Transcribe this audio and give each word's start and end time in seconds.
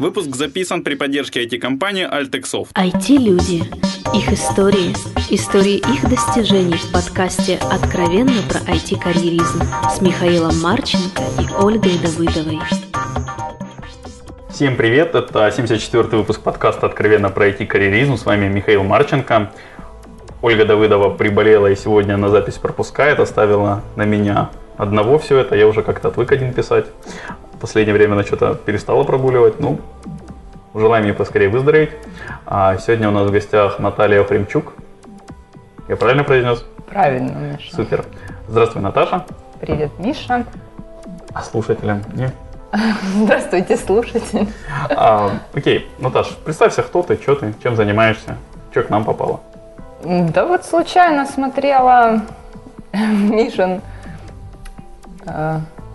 Выпуск 0.00 0.36
записан 0.36 0.84
при 0.84 0.94
поддержке 0.94 1.44
IT-компании 1.44 2.06
Altexoft. 2.08 2.68
IT-люди. 2.72 3.64
Их 4.14 4.32
истории. 4.32 4.94
Истории 5.28 5.78
их 5.78 6.08
достижений 6.08 6.76
в 6.76 6.92
подкасте 6.92 7.58
«Откровенно 7.68 8.40
про 8.48 8.60
IT-карьеризм» 8.60 9.60
с 9.92 10.00
Михаилом 10.00 10.56
Марченко 10.60 11.20
и 11.40 11.52
Ольгой 11.60 11.98
Давыдовой. 11.98 12.60
Всем 14.50 14.76
привет, 14.76 15.16
это 15.16 15.48
74-й 15.48 16.16
выпуск 16.16 16.42
подкаста 16.42 16.86
«Откровенно 16.86 17.30
про 17.30 17.48
IT-карьеризм». 17.48 18.16
С 18.16 18.24
вами 18.24 18.46
Михаил 18.46 18.84
Марченко. 18.84 19.52
Ольга 20.42 20.64
Давыдова 20.64 21.16
приболела 21.16 21.66
и 21.66 21.74
сегодня 21.74 22.16
на 22.16 22.28
запись 22.28 22.54
пропускает, 22.54 23.18
оставила 23.18 23.82
на 23.96 24.04
меня 24.04 24.50
одного 24.78 25.18
все 25.18 25.38
это. 25.38 25.54
Я 25.56 25.66
уже 25.66 25.82
как-то 25.82 26.08
отвык 26.08 26.32
один 26.32 26.54
писать. 26.54 26.86
В 27.52 27.58
последнее 27.58 27.94
время 27.94 28.14
она 28.14 28.22
что-то 28.22 28.54
перестала 28.54 29.04
прогуливать. 29.04 29.60
Ну, 29.60 29.80
желаем 30.74 31.04
ей 31.04 31.12
поскорее 31.12 31.50
выздороветь. 31.50 31.90
А 32.46 32.78
сегодня 32.78 33.08
у 33.08 33.12
нас 33.12 33.28
в 33.28 33.32
гостях 33.32 33.78
Наталья 33.78 34.22
Фремчук. 34.24 34.72
Я 35.88 35.96
правильно 35.96 36.24
произнес? 36.24 36.64
Правильно, 36.88 37.32
Миша. 37.32 37.74
Супер. 37.74 38.04
Здравствуй, 38.48 38.80
Наташа. 38.80 39.26
Привет, 39.60 39.90
Миша. 39.98 40.46
А 41.34 41.42
слушателям? 41.42 42.02
Не? 42.14 42.30
Здравствуйте, 43.16 43.76
слушатель. 43.76 44.48
А, 44.90 45.32
окей, 45.54 45.90
Наташ, 45.98 46.36
представься, 46.44 46.82
кто 46.82 47.02
ты, 47.02 47.16
что 47.16 47.34
ты, 47.34 47.54
чем 47.62 47.76
занимаешься, 47.76 48.36
что 48.70 48.82
к 48.82 48.90
нам 48.90 49.04
попало. 49.04 49.40
Да 50.04 50.46
вот 50.46 50.64
случайно 50.64 51.26
смотрела 51.26 52.22
Мишин 52.92 53.80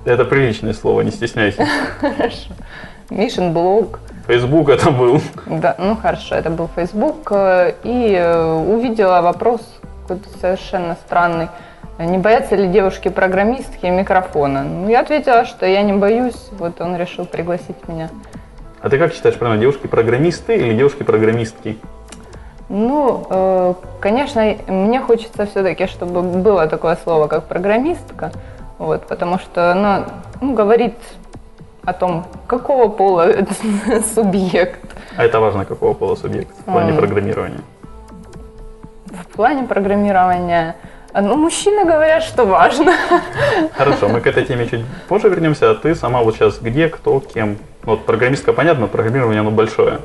это 0.06 0.26
приличное 0.26 0.74
слово, 0.74 1.02
не 1.02 1.12
стесняйся. 1.12 1.66
Хорошо. 2.02 2.52
Мишин 3.10 3.54
блог. 3.54 4.00
Фейсбук 4.28 4.70
это 4.70 4.90
был. 4.90 5.22
Да, 5.46 5.76
ну 5.78 5.98
хорошо, 5.98 6.36
это 6.36 6.50
был 6.50 6.70
Фейсбук. 6.76 7.30
Э, 7.32 7.74
и 7.84 8.16
э, 8.18 8.54
увидела 8.54 9.22
вопрос 9.22 9.62
какой-то 10.02 10.30
совершенно 10.40 10.96
странный. 11.06 11.50
Не 12.00 12.18
боятся 12.18 12.56
ли 12.56 12.68
девушки-программистки 12.68 13.86
микрофона? 13.86 14.64
Ну, 14.64 14.90
я 14.90 15.02
ответила, 15.02 15.46
что 15.46 15.66
я 15.66 15.84
не 15.84 15.94
боюсь. 15.94 16.50
Вот 16.52 16.80
он 16.82 16.96
решил 16.96 17.26
пригласить 17.26 17.88
меня. 17.88 18.10
А 18.82 18.90
ты 18.90 18.98
как 18.98 19.14
считаешь, 19.14 19.38
правильно, 19.38 19.62
девушки-программисты 19.62 20.56
или 20.56 20.74
девушки-программистки? 20.74 21.78
Ну, 22.70 23.28
э, 23.30 23.74
конечно, 24.00 24.56
мне 24.68 25.02
хочется 25.02 25.46
все-таки, 25.46 25.86
чтобы 25.88 26.22
было 26.22 26.68
такое 26.68 26.98
слово, 27.04 27.28
как 27.28 27.46
программистка. 27.46 28.32
Вот, 28.78 29.08
потому 29.08 29.40
что 29.40 29.72
она 29.72 30.06
ну, 30.42 30.54
говорит 30.54 30.96
о 31.84 31.94
том, 31.94 32.26
какого 32.48 32.88
пола 32.90 33.30
субъект. 34.16 34.80
А 35.18 35.24
это 35.24 35.40
важно, 35.40 35.66
какого 35.66 35.94
пола 35.94 36.16
субъект 36.16 36.52
в 36.60 36.64
плане 36.64 36.92
mm. 36.92 36.98
программирования? 36.98 37.62
В 39.06 39.28
плане 39.36 39.64
программирования 39.68 40.76
ну, 41.14 41.36
мужчины 41.38 41.86
говорят, 41.86 42.24
что 42.24 42.46
важно. 42.46 42.94
Хорошо, 43.78 44.10
мы 44.10 44.20
к 44.20 44.28
этой 44.28 44.46
теме 44.46 44.68
чуть 44.68 44.84
позже 45.08 45.30
вернемся. 45.30 45.70
А 45.70 45.76
ты 45.76 45.94
сама 45.94 46.22
вот 46.24 46.36
сейчас 46.36 46.60
где, 46.60 46.90
кто, 46.90 47.20
кем? 47.20 47.58
Вот 47.84 48.06
программистка 48.06 48.54
понятно, 48.54 48.88
программирование 48.88 49.42
оно 49.42 49.52
большое. 49.52 50.00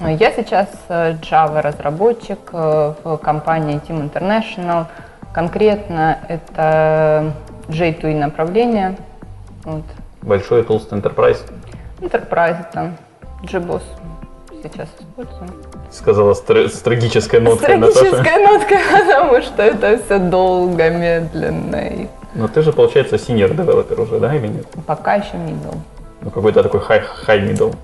Я 0.00 0.32
сейчас 0.32 0.68
э, 0.88 1.14
Java 1.22 1.62
разработчик 1.62 2.38
э, 2.52 2.94
в 3.04 3.16
компании 3.18 3.80
Team 3.80 4.10
International. 4.10 4.86
Конкретно 5.32 6.18
это 6.28 7.32
J2E 7.68 8.18
направление. 8.18 8.96
Вот. 9.64 9.84
Большой 10.22 10.62
толстый 10.64 10.98
enterprise? 10.98 11.38
Enterprise, 12.00 12.64
там, 12.72 12.96
JBoss 13.42 13.82
сейчас 14.62 14.88
используем. 14.98 15.50
Сказала 15.90 16.34
с, 16.34 16.40
с 16.40 16.80
трагической 16.80 17.40
ноткой, 17.40 17.76
С 17.76 17.94
трагической 17.94 18.46
ноткой, 18.46 18.78
потому 18.92 19.42
что 19.42 19.62
это 19.62 20.02
все 20.04 20.18
долго, 20.18 20.90
медленно. 20.90 21.76
И... 21.76 22.06
Но 22.34 22.48
ты 22.48 22.62
же, 22.62 22.72
получается, 22.72 23.16
senior 23.16 23.54
developer 23.54 24.00
уже, 24.00 24.18
да, 24.18 24.34
или 24.34 24.48
нет? 24.48 24.66
Пока 24.86 25.14
еще 25.14 25.34
middle. 25.34 25.76
Ну, 26.22 26.30
какой-то 26.30 26.62
такой 26.62 26.80
high, 26.80 27.02
high 27.26 27.52
middle. 27.52 27.74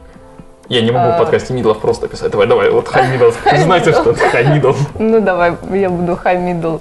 Я 0.69 0.83
не 0.83 0.91
могу 0.91 1.13
в 1.13 1.15
а. 1.15 1.19
подкасте 1.19 1.55
middle 1.55 1.74
ов 1.74 1.81
просто 1.81 2.09
писать. 2.09 2.31
Давай, 2.31 2.47
давай, 2.47 2.71
вот. 2.71 2.89
Вы 3.53 3.59
знаете, 3.59 3.93
что 3.93 4.11
это 4.11 4.21
high 4.21 4.61
middle? 4.61 4.77
Ну 4.99 5.21
давай, 5.21 5.55
я 5.73 5.89
буду 5.89 6.13
high 6.13 6.39
middle 6.39 6.81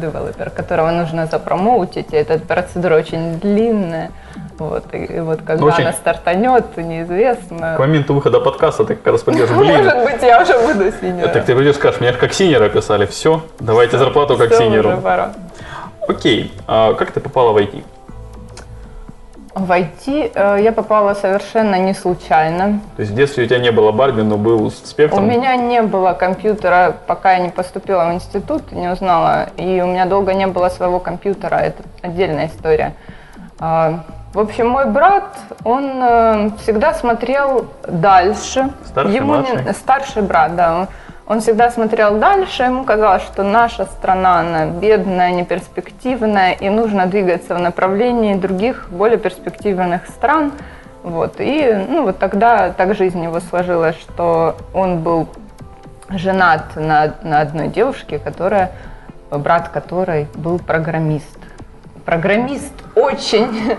developer, 0.00 0.50
которого 0.50 0.90
нужно 0.90 1.26
запромоутить. 1.26 2.12
Эта 2.12 2.38
процедура 2.38 2.96
очень 2.96 3.38
длинная. 3.38 4.10
Вот, 4.58 4.84
и 4.92 5.20
вот 5.20 5.40
когда 5.46 5.62
ну, 5.62 5.68
очень... 5.68 5.84
она 5.84 5.92
стартанет, 5.92 6.76
неизвестно. 6.76 7.74
К 7.76 7.78
моменту 7.78 8.14
выхода 8.14 8.40
подкаста 8.40 8.84
ты 8.84 8.96
как 8.96 9.12
раз 9.12 9.22
пойдешь, 9.22 9.50
блин. 9.50 9.84
Может 9.84 10.04
быть, 10.04 10.22
я 10.22 10.42
уже 10.42 10.58
буду 10.58 10.92
синером. 11.00 11.30
Так 11.30 11.44
ты 11.44 11.54
придешь, 11.54 11.76
скажешь, 11.76 12.00
меня 12.00 12.12
как 12.12 12.32
senior 12.32 12.63
а 12.63 12.68
писали, 12.68 13.06
все, 13.06 13.42
давайте 13.60 13.98
зарплату 13.98 14.36
как 14.36 14.52
senior 14.52 14.88
у. 14.88 15.00
Окей, 16.08 16.52
а 16.66 16.94
как 16.94 17.12
ты 17.12 17.20
попала 17.20 17.52
в 17.52 17.58
IT? 17.58 17.84
В 19.54 19.70
IT 19.70 20.32
э, 20.34 20.62
я 20.62 20.72
попала 20.72 21.14
совершенно 21.14 21.76
не 21.76 21.94
случайно. 21.94 22.80
То 22.96 23.02
есть 23.02 23.12
в 23.12 23.14
детстве 23.14 23.44
у 23.44 23.46
тебя 23.46 23.58
не 23.58 23.72
было 23.72 23.92
Барби, 23.92 24.22
но 24.22 24.36
был 24.36 24.70
спектр? 24.70 25.18
У 25.18 25.22
меня 25.22 25.56
не 25.56 25.82
было 25.82 26.12
компьютера, 26.12 26.94
пока 27.06 27.32
я 27.32 27.38
не 27.38 27.48
поступила 27.48 28.06
в 28.06 28.14
институт, 28.14 28.72
не 28.72 28.88
узнала. 28.88 29.48
И 29.56 29.80
у 29.80 29.86
меня 29.86 30.06
долго 30.06 30.34
не 30.34 30.46
было 30.46 30.68
своего 30.68 31.00
компьютера, 31.00 31.56
это 31.56 31.82
отдельная 32.02 32.46
история. 32.46 32.94
А, 33.58 34.04
в 34.34 34.38
общем, 34.38 34.68
мой 34.68 34.86
брат, 34.86 35.36
он 35.64 35.90
э, 36.02 36.50
всегда 36.62 36.92
смотрел 36.92 37.66
дальше. 37.86 38.70
Старший, 38.86 39.14
Ему 39.14 39.36
не... 39.36 39.72
Старший 39.72 40.22
брат, 40.22 40.54
да. 40.54 40.88
Он 41.28 41.40
всегда 41.40 41.70
смотрел 41.70 42.18
дальше, 42.18 42.62
ему 42.62 42.84
казалось, 42.84 43.22
что 43.22 43.42
наша 43.42 43.84
страна, 43.84 44.40
она 44.40 44.64
бедная, 44.64 45.30
неперспективная, 45.32 46.52
и 46.52 46.70
нужно 46.70 47.04
двигаться 47.04 47.54
в 47.54 47.60
направлении 47.60 48.34
других, 48.34 48.88
более 48.90 49.18
перспективных 49.18 50.06
стран. 50.06 50.52
Вот. 51.02 51.34
И 51.38 51.84
ну, 51.86 52.04
вот 52.04 52.18
тогда 52.18 52.70
так 52.70 52.96
жизнь 52.96 53.22
его 53.22 53.40
сложилась, 53.40 53.96
что 53.96 54.56
он 54.72 55.00
был 55.00 55.28
женат 56.08 56.74
на, 56.76 57.12
на 57.22 57.40
одной 57.40 57.68
девушке, 57.68 58.18
которая, 58.18 58.72
брат 59.30 59.68
которой 59.68 60.28
был 60.34 60.58
программист. 60.58 61.38
Программист 62.06 62.72
очень 62.94 63.76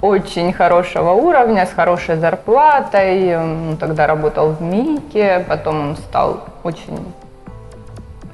очень 0.00 0.52
хорошего 0.52 1.12
уровня, 1.12 1.66
с 1.66 1.72
хорошей 1.72 2.16
зарплатой. 2.16 3.38
Он 3.38 3.76
тогда 3.78 4.06
работал 4.06 4.50
в 4.50 4.62
МИКе, 4.62 5.44
потом 5.48 5.90
он 5.90 5.96
стал 5.96 6.44
очень 6.62 7.12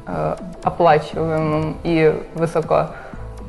э, 0.06 0.36
оплачиваемым 0.62 1.76
и 1.84 2.20
высоко 2.34 2.88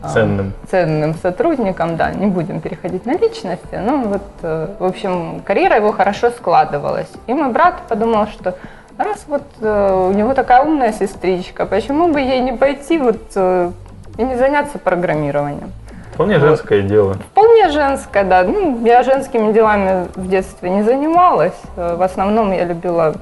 э, 0.03 0.09
ценным. 0.09 0.53
ценным 0.69 1.15
сотрудником, 1.15 1.97
да, 1.97 2.11
не 2.11 2.27
будем 2.27 2.61
переходить 2.61 3.05
на 3.05 3.17
личности, 3.17 3.75
но 3.75 3.97
вот, 3.97 4.23
э, 4.41 4.67
в 4.79 4.85
общем, 4.85 5.41
карьера 5.45 5.77
его 5.77 5.91
хорошо 5.91 6.29
складывалась. 6.29 7.11
И 7.27 7.33
мой 7.33 7.51
брат 7.51 7.81
подумал, 7.87 8.27
что 8.27 8.55
раз 8.97 9.25
вот 9.27 9.43
э, 9.59 10.07
у 10.09 10.13
него 10.13 10.33
такая 10.33 10.63
умная 10.63 10.93
сестричка, 10.93 11.65
почему 11.65 12.11
бы 12.11 12.19
ей 12.19 12.41
не 12.41 12.53
пойти 12.53 12.97
вот 12.99 13.21
э, 13.35 13.71
и 14.17 14.23
не 14.23 14.35
заняться 14.35 14.77
программированием? 14.77 15.71
Вполне 16.13 16.37
вот. 16.37 16.47
женское 16.47 16.81
дело. 16.81 17.15
Вполне 17.31 17.69
женское, 17.69 18.23
да. 18.23 18.43
Ну, 18.43 18.85
я 18.85 19.03
женскими 19.03 19.51
делами 19.51 20.07
в 20.15 20.27
детстве 20.27 20.69
не 20.69 20.83
занималась. 20.83 21.59
В 21.75 22.01
основном 22.01 22.51
я 22.51 22.65
любила 22.65 23.15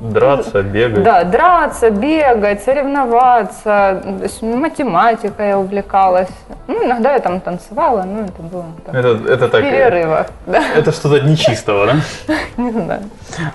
Драться, 0.00 0.62
бегать. 0.62 1.02
Да, 1.02 1.24
драться, 1.24 1.90
бегать, 1.90 2.62
соревноваться. 2.62 4.00
То 4.02 4.22
есть 4.22 4.40
математикой 4.40 5.48
я 5.48 5.58
увлекалась. 5.58 6.30
Ну, 6.66 6.86
иногда 6.86 7.12
я 7.12 7.18
там 7.18 7.40
танцевала, 7.40 8.04
но 8.04 8.24
это 8.24 8.40
было 8.40 8.64
так, 8.86 8.94
это, 8.94 9.08
это 9.28 9.48
так, 9.48 9.62
перерывах. 9.62 10.28
Да. 10.46 10.62
Это 10.74 10.92
что-то 10.92 11.20
нечистого, 11.20 11.86
да? 11.86 12.34
Не 12.56 12.70
знаю. 12.70 13.02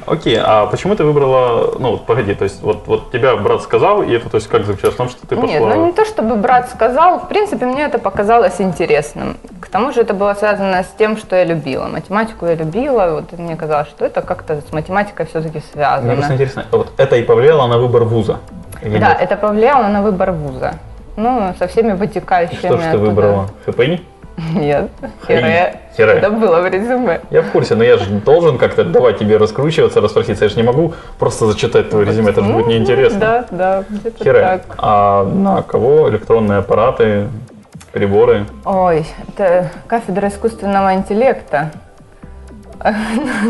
Окей, 0.05 0.37
а 0.39 0.67
почему 0.67 0.95
ты 0.95 1.03
выбрала, 1.03 1.79
ну, 1.79 1.97
погоди, 1.97 2.35
то 2.35 2.43
есть 2.43 2.61
вот, 2.61 2.85
вот 2.85 3.11
тебя 3.11 3.35
брат 3.37 3.63
сказал, 3.63 4.03
и 4.03 4.11
это, 4.11 4.29
то 4.29 4.35
есть 4.35 4.47
как 4.47 4.65
заключалось 4.65 4.95
в 4.95 4.97
том, 4.97 5.09
что 5.09 5.25
ты 5.25 5.35
пошла... 5.35 5.47
Нет, 5.47 5.61
ну 5.61 5.85
не 5.87 5.93
то, 5.93 6.05
чтобы 6.05 6.35
брат 6.35 6.69
сказал, 6.69 7.19
в 7.19 7.27
принципе, 7.27 7.65
мне 7.65 7.83
это 7.83 7.97
показалось 7.97 8.61
интересным. 8.61 9.37
К 9.61 9.67
тому 9.69 9.91
же 9.93 10.01
это 10.01 10.13
было 10.13 10.35
связано 10.35 10.83
с 10.83 10.93
тем, 10.97 11.17
что 11.17 11.35
я 11.35 11.43
любила. 11.43 11.87
Математику 11.87 12.45
я 12.45 12.55
любила, 12.55 13.11
вот 13.13 13.39
мне 13.39 13.55
казалось, 13.55 13.87
что 13.87 14.05
это 14.05 14.21
как-то 14.21 14.61
с 14.61 14.71
математикой 14.71 15.25
все-таки 15.25 15.63
связано 15.73 16.34
интересно, 16.35 16.65
вот 16.71 16.91
это 16.97 17.15
и 17.15 17.23
повлияло 17.23 17.67
на 17.67 17.77
выбор 17.77 18.03
вуза? 18.03 18.39
да, 18.81 18.89
нет? 18.89 19.17
это 19.19 19.35
повлияло 19.35 19.87
на 19.87 20.01
выбор 20.01 20.31
вуза. 20.31 20.75
Ну, 21.17 21.53
со 21.57 21.67
всеми 21.67 21.93
вытекающими. 21.93 22.57
И 22.63 22.65
что 22.65 22.77
же 22.77 22.91
ты 22.91 22.97
выбрала? 22.97 23.49
ФПИ? 23.65 24.01
Нет, 24.53 24.89
хере. 25.25 25.79
Хере. 25.95 26.11
Это 26.11 26.29
было 26.29 26.59
в 26.59 26.67
резюме. 26.67 27.21
Я 27.31 27.41
в 27.41 27.51
курсе, 27.51 27.75
но 27.75 27.85
я 27.85 27.97
же 27.97 28.09
должен 28.09 28.57
как-то 28.57 28.83
давать 28.83 29.17
тебе 29.17 29.37
раскручиваться, 29.37 30.01
расспроситься. 30.01 30.43
Я 30.43 30.49
же 30.49 30.57
не 30.57 30.63
могу 30.63 30.93
просто 31.19 31.45
зачитать 31.45 31.89
твое 31.89 32.05
резюме, 32.05 32.31
это 32.31 32.43
же 32.43 32.51
будет 32.51 32.67
неинтересно. 32.67 33.19
Да, 33.19 33.45
да, 33.51 33.83
так. 34.19 34.75
А 34.77 35.23
на 35.23 35.61
кого 35.61 36.09
электронные 36.09 36.59
аппараты, 36.59 37.29
приборы? 37.93 38.45
Ой, 38.65 39.05
это 39.29 39.71
кафедра 39.87 40.27
искусственного 40.27 40.95
интеллекта. 40.95 41.71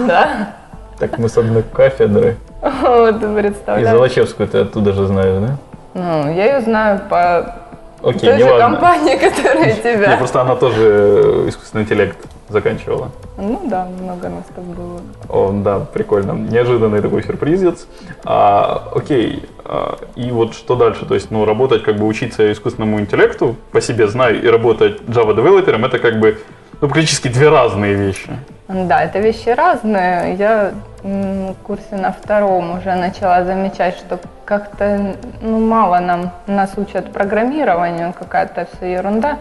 Да. 0.07 0.53
Так 0.99 1.17
мы 1.17 1.27
с 1.27 1.37
одной 1.37 1.63
кафедры. 1.63 2.37
Вот, 2.81 3.15
И 3.23 3.41
представляешь? 3.41 3.89
Золочевскую 3.89 4.47
ты 4.49 4.57
оттуда 4.59 4.91
же 4.93 5.05
знаешь, 5.05 5.39
да? 5.39 5.57
Ну, 5.93 6.33
я 6.33 6.55
ее 6.55 6.61
знаю 6.61 6.99
по 7.09 7.55
Окей, 8.01 8.19
той 8.21 8.39
же 8.39 8.45
неважно. 8.45 8.69
компании, 8.71 9.15
которая 9.17 9.65
Не, 9.75 9.81
тебя. 9.81 10.17
просто 10.17 10.41
она 10.41 10.55
тоже 10.55 10.81
э, 10.81 11.49
искусственный 11.49 11.83
интеллект 11.83 12.17
заканчивала. 12.49 13.11
Ну 13.37 13.61
да, 13.65 13.85
много 14.01 14.29
нас 14.29 14.43
там 14.55 14.65
было. 14.71 14.99
О, 15.29 15.51
да, 15.63 15.79
прикольно. 15.79 16.31
Неожиданный 16.33 17.01
такой 17.01 17.23
сюрпризец. 17.23 17.87
А, 18.23 18.89
окей, 18.95 19.47
а, 19.63 19.97
и 20.15 20.31
вот 20.31 20.53
что 20.53 20.75
дальше? 20.75 21.05
То 21.05 21.13
есть, 21.15 21.31
ну, 21.31 21.45
работать, 21.45 21.83
как 21.83 21.97
бы 21.97 22.05
учиться 22.05 22.51
искусственному 22.51 22.99
интеллекту, 22.99 23.55
по 23.71 23.81
себе 23.81 24.07
знаю, 24.07 24.41
и 24.43 24.47
работать 24.47 25.01
Java-девелопером, 25.07 25.85
это 25.85 25.99
как 25.99 26.19
бы, 26.19 26.37
ну, 26.85 26.91
практически 26.91 27.29
две 27.29 27.49
разные 27.49 27.95
вещи. 27.95 28.29
Да, 28.67 29.03
это 29.03 29.17
вещи 29.19 29.49
разные. 29.49 30.35
Я 30.35 30.71
в 31.01 31.55
курсе 31.63 31.95
на 31.95 32.11
втором 32.11 32.77
уже 32.77 32.93
начала 32.95 33.43
замечать, 33.43 33.95
что 33.95 34.19
как-то 34.45 35.15
ну, 35.41 35.65
мало 35.65 35.99
нам 35.99 36.31
нас 36.45 36.73
учат 36.77 37.11
программированию, 37.11 38.13
какая-то 38.13 38.67
вся 38.71 38.85
ерунда. 38.85 39.39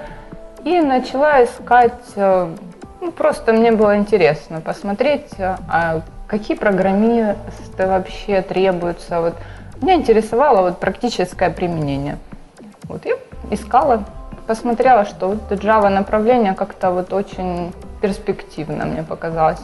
И 0.64 0.81
начала 0.81 1.44
искать, 1.44 1.93
э, 2.17 2.49
ну, 3.02 3.12
просто 3.12 3.52
мне 3.52 3.73
было 3.73 3.99
интересно 3.99 4.62
посмотреть, 4.62 5.29
э, 5.37 5.56
а 5.69 6.00
какие 6.26 6.56
программисты 6.56 7.87
вообще 7.87 8.41
требуются. 8.41 9.20
Вот. 9.20 9.35
Меня 9.82 9.96
интересовало 9.96 10.62
вот 10.62 10.81
практическое 10.81 11.50
применение. 11.50 12.17
Вот 12.85 13.05
я 13.05 13.17
искала, 13.50 14.05
посмотрела, 14.46 15.05
что 15.05 15.29
вот 15.29 15.50
Java 15.50 15.88
направление 15.88 16.55
как-то 16.55 16.91
вот 16.91 17.12
очень 17.12 17.73
перспективно 18.00 18.85
мне 18.85 19.02
показалось. 19.02 19.61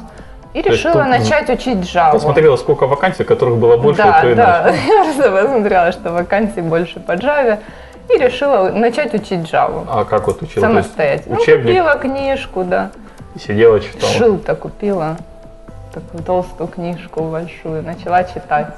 И 0.53 0.59
есть 0.59 0.69
решила 0.69 1.05
тут 1.05 1.09
начать 1.09 1.49
учить 1.49 1.79
Java. 1.79 2.13
Посмотрела, 2.13 2.57
сколько 2.57 2.87
вакансий, 2.87 3.25
которых 3.25 3.59
было 3.59 3.77
больше, 3.77 4.03
да, 4.03 4.21
то 4.21 4.29
и 4.31 4.35
да. 4.35 4.71
Я 4.89 5.05
просто 5.05 5.31
посмотрела, 5.31 5.93
что 5.93 6.13
вакансий 6.13 6.61
больше 6.61 7.01
по 7.01 7.13
Java. 7.13 7.59
И 8.09 8.19
решила 8.19 8.71
начать 8.71 9.15
учить 9.15 9.41
Java. 9.53 9.87
А 9.89 10.05
как 10.05 10.27
вот 10.27 10.43
учила? 10.43 10.67
То 10.67 10.73
есть 10.73 10.89
Самостоятельно. 10.89 11.37
Ну, 11.37 11.43
учебник 11.43 11.67
купила 11.67 11.95
книжку, 11.97 12.65
да. 12.65 12.91
сидела, 13.39 13.79
читала. 13.79 14.13
Шил-то 14.13 14.57
купила. 14.57 15.17
Такую 15.95 16.25
толстую 16.25 16.69
книжку 16.69 17.23
большую. 17.23 17.85
Начала 17.85 18.25
читать. 18.25 18.75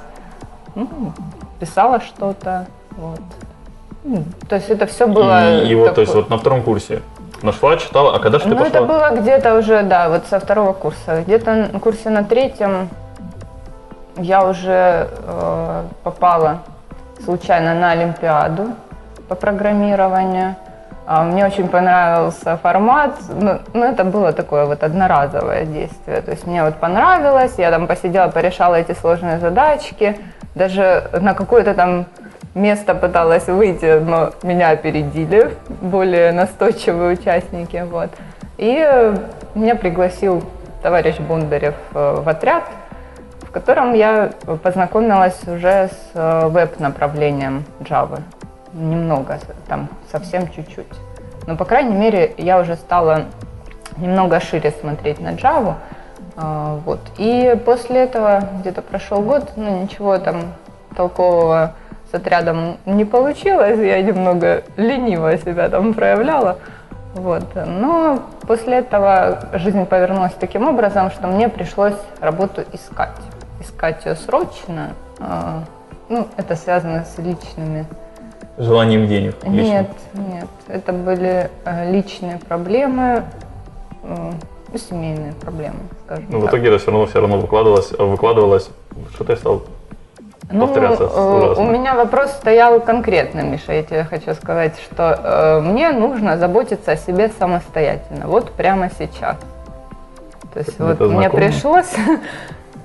Ну, 0.75 1.13
писала 1.59 1.99
что-то. 1.99 2.67
Вот. 2.91 3.21
То 4.49 4.55
есть 4.55 4.69
это 4.69 4.85
все 4.85 5.07
было... 5.07 5.63
И, 5.63 5.69
и 5.69 5.75
вот, 5.75 5.95
то 5.95 6.01
есть 6.01 6.11
такое- 6.11 6.23
вот 6.23 6.29
на 6.29 6.37
втором 6.37 6.61
курсе 6.61 7.01
нашла, 7.41 7.77
читала, 7.77 8.15
а 8.15 8.19
когда 8.19 8.37
же 8.39 8.45
ты 8.45 8.49
Ну, 8.51 8.57
пошла? 8.57 8.67
это 8.69 8.81
было 8.85 9.09
где-то 9.21 9.55
уже, 9.57 9.83
да, 9.83 10.09
вот 10.09 10.25
со 10.29 10.39
второго 10.39 10.73
курса. 10.73 11.21
Где-то 11.25 11.69
на 11.73 11.79
курсе 11.79 12.09
на 12.09 12.23
третьем 12.23 12.89
я 14.17 14.45
уже 14.45 15.07
э, 15.25 15.83
попала 16.03 16.59
случайно 17.23 17.73
на 17.75 17.91
Олимпиаду 17.91 18.67
по 19.27 19.35
программированию. 19.35 20.55
А, 21.05 21.23
Мне 21.23 21.45
очень 21.45 21.67
понравился 21.67 22.57
формат, 22.57 23.15
ну, 23.29 23.59
ну, 23.73 23.83
это 23.83 24.03
было 24.05 24.31
такое 24.31 24.65
вот 24.65 24.83
одноразовое 24.83 25.65
действие. 25.65 26.21
То 26.21 26.31
есть 26.31 26.47
мне 26.47 26.63
вот 26.63 26.75
понравилось, 26.75 27.53
я 27.57 27.71
там 27.71 27.87
посидела, 27.87 28.29
порешала 28.29 28.75
эти 28.75 28.93
сложные 28.93 29.39
задачки, 29.39 30.17
даже 30.55 31.09
на 31.19 31.33
какое-то 31.33 31.73
там 31.73 32.05
место 32.55 32.93
пыталась 32.93 33.47
выйти, 33.47 33.99
но 33.99 34.31
меня 34.43 34.69
опередили 34.69 35.55
более 35.81 36.31
настойчивые 36.31 37.13
участники. 37.13 37.83
Вот. 37.89 38.09
И 38.57 38.77
э, 38.79 39.15
меня 39.55 39.75
пригласил 39.75 40.43
товарищ 40.81 41.17
Бондарев 41.17 41.75
э, 41.93 42.21
в 42.23 42.29
отряд, 42.29 42.63
в 43.41 43.51
котором 43.51 43.93
я 43.93 44.31
познакомилась 44.61 45.39
уже 45.47 45.87
с 45.87 46.11
э, 46.13 46.47
веб-направлением 46.47 47.65
Java. 47.79 48.21
Немного, 48.73 49.39
там 49.67 49.89
совсем 50.11 50.49
чуть-чуть. 50.49 50.87
Но, 51.45 51.55
по 51.55 51.65
крайней 51.65 51.95
мере, 51.95 52.33
я 52.37 52.59
уже 52.59 52.75
стала 52.75 53.25
немного 53.97 54.39
шире 54.39 54.71
смотреть 54.71 55.19
на 55.19 55.33
Java. 55.33 55.75
Вот. 56.35 56.99
И 57.19 57.55
после 57.63 58.05
этого 58.05 58.41
где-то 58.59 58.81
прошел 58.81 59.21
год, 59.21 59.51
ну 59.55 59.83
ничего 59.83 60.17
там 60.17 60.53
толкового 60.95 61.75
с 62.13 62.15
отрядом 62.15 62.77
не 62.85 63.05
получилось, 63.05 63.79
я 63.79 63.99
немного 64.01 64.63
лениво 64.77 65.35
себя 65.37 65.67
там 65.69 65.95
проявляла. 65.95 66.57
Вот. 67.15 67.43
Но 67.65 68.19
после 68.47 68.77
этого 68.77 69.49
жизнь 69.53 69.85
повернулась 69.85 70.33
таким 70.39 70.67
образом, 70.67 71.09
что 71.09 71.27
мне 71.27 71.49
пришлось 71.49 71.97
работу 72.19 72.63
искать. 72.71 73.17
Искать 73.59 74.05
ее 74.05 74.15
срочно. 74.15 74.91
А, 75.19 75.63
Ну, 76.09 76.27
это 76.37 76.55
связано 76.55 77.05
с 77.05 77.17
личными 77.17 77.85
Желанием 78.57 79.07
денег. 79.07 79.35
лично. 79.43 79.63
нет, 79.63 79.89
нет. 80.13 80.47
Это 80.67 80.93
были 80.93 81.49
э, 81.65 81.91
личные 81.91 82.37
проблемы, 82.37 83.23
ну, 84.03 84.33
семейные 84.75 85.33
проблемы, 85.33 85.79
скажем 86.05 86.25
Ну, 86.29 86.39
в 86.39 86.45
итоге 86.45 86.67
это 86.67 86.77
все 86.77 86.91
равно, 86.91 87.07
все 87.07 87.21
равно 87.21 87.39
выкладывалось, 87.39 87.91
выкладывалось. 87.91 88.69
Что 89.15 89.23
ты 89.23 89.35
стал 89.35 89.63
Ну, 90.53 90.67
повторяться 90.67 91.03
э, 91.03 91.07
ужасно. 91.07 91.63
у 91.63 91.69
меня 91.69 91.95
вопрос 91.95 92.31
стоял 92.31 92.79
конкретно, 92.79 93.41
Миша, 93.41 93.73
я 93.73 93.83
тебе 93.83 94.03
хочу 94.03 94.35
сказать, 94.35 94.73
что 94.79 95.19
э, 95.23 95.59
мне 95.61 95.91
нужно 95.91 96.37
заботиться 96.37 96.91
о 96.91 96.95
себе 96.95 97.31
самостоятельно, 97.39 98.27
вот 98.27 98.51
прямо 98.51 98.89
сейчас. 98.97 99.37
То 100.53 100.59
есть 100.59 100.75
Это 100.75 100.85
вот 100.85 100.99
мне 100.99 101.29
знакомо? 101.29 101.43
пришлось 101.43 101.91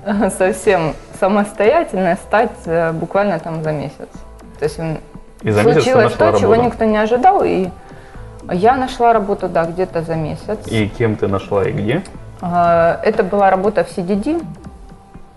совсем 0.37 0.93
самостоятельно 1.19 2.15
стать 2.15 2.51
э, 2.65 2.91
буквально 2.91 3.37
там 3.39 3.63
за 3.63 3.71
месяц. 3.71 4.09
То 4.57 4.65
есть 4.65 4.79
И 5.43 5.51
за 5.51 5.61
случилось 5.61 6.13
то, 6.13 6.31
чего 6.39 6.53
работу. 6.53 6.67
никто 6.67 6.85
не 6.85 6.97
ожидал, 6.97 7.43
и 7.43 7.69
я 8.51 8.75
нашла 8.77 9.13
работу, 9.13 9.47
да, 9.47 9.65
где-то 9.65 10.01
за 10.01 10.15
месяц. 10.15 10.57
И 10.65 10.87
кем 10.87 11.15
ты 11.15 11.27
нашла 11.27 11.63
и 11.65 11.71
где? 11.71 12.01
А, 12.41 12.99
Это 13.03 13.23
была 13.23 13.49
работа 13.51 13.83
в 13.83 13.95
CDD, 13.95 14.41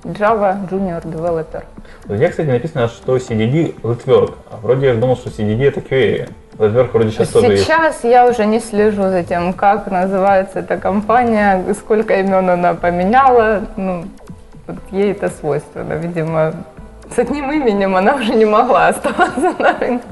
Java 0.04 0.58
Junior 0.70 1.02
Developer. 1.04 1.64
Меня, 2.06 2.28
кстати, 2.28 2.48
написано, 2.48 2.88
что 2.88 3.16
CDD 3.16 3.74
Letwork. 3.82 4.34
А 4.50 4.58
вроде 4.62 4.88
я 4.88 4.94
думал, 4.94 5.16
что 5.16 5.30
CDD 5.30 5.68
это 5.68 5.80
QA. 5.80 6.28
Letwork 6.58 6.90
вроде 6.92 7.10
сейчас 7.10 7.28
тоже 7.28 7.52
есть. 7.52 7.64
Сейчас 7.64 8.04
я 8.04 8.26
уже 8.26 8.44
не 8.44 8.60
слежу 8.60 9.02
за 9.02 9.22
тем, 9.22 9.52
как 9.52 9.90
называется 9.90 10.58
эта 10.58 10.76
компания, 10.76 11.64
сколько 11.74 12.14
имен 12.14 12.50
она 12.50 12.74
поменяла. 12.74 13.62
Ну, 13.76 14.04
вот 14.66 14.76
ей 14.90 15.12
это 15.12 15.30
свойственно, 15.30 15.94
видимо. 15.94 16.52
С 17.14 17.18
одним 17.18 17.52
именем 17.52 17.94
она 17.94 18.14
уже 18.14 18.34
не 18.34 18.44
могла 18.44 18.88
оставаться 18.88 19.54
на 19.58 19.78
рынке. 19.78 20.04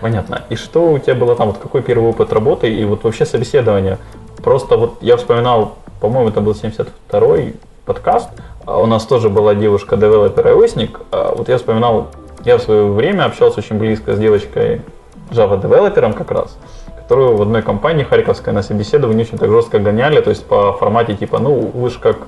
Понятно. 0.00 0.42
И 0.48 0.56
что 0.56 0.92
у 0.92 0.98
тебя 0.98 1.14
было 1.14 1.36
там? 1.36 1.48
Вот 1.48 1.58
какой 1.58 1.82
первый 1.82 2.08
опыт 2.08 2.32
работы 2.32 2.72
и 2.72 2.84
вот 2.84 3.04
вообще 3.04 3.26
собеседование? 3.26 3.98
Просто 4.42 4.76
вот 4.76 4.98
я 5.02 5.16
вспоминал, 5.16 5.76
по-моему, 6.00 6.30
это 6.30 6.40
был 6.40 6.52
72-й 6.52 7.54
подкаст. 7.84 8.30
А 8.64 8.78
У 8.80 8.86
нас 8.86 9.06
тоже 9.06 9.28
была 9.28 9.54
девушка 9.54 9.96
девелопер 9.96 10.46
iOSник. 10.46 11.00
А 11.10 11.34
Вот 11.34 11.48
я 11.48 11.58
вспоминал, 11.58 12.08
я 12.44 12.58
в 12.58 12.62
свое 12.62 12.90
время 12.90 13.24
общался 13.24 13.58
очень 13.58 13.78
близко 13.78 14.14
с 14.14 14.18
девочкой 14.18 14.82
Java 15.30 15.60
девелопером 15.60 16.12
как 16.12 16.30
раз, 16.30 16.58
которую 16.96 17.36
в 17.36 17.42
одной 17.42 17.62
компании 17.62 18.04
харьковской 18.04 18.52
на 18.52 18.62
собеседовании 18.62 19.24
очень 19.24 19.38
так 19.38 19.50
жестко 19.50 19.78
гоняли, 19.78 20.20
то 20.20 20.30
есть 20.30 20.44
по 20.46 20.72
формате 20.72 21.14
типа, 21.14 21.38
ну 21.38 21.70
вы 21.74 21.90
же 21.90 21.98
как 21.98 22.18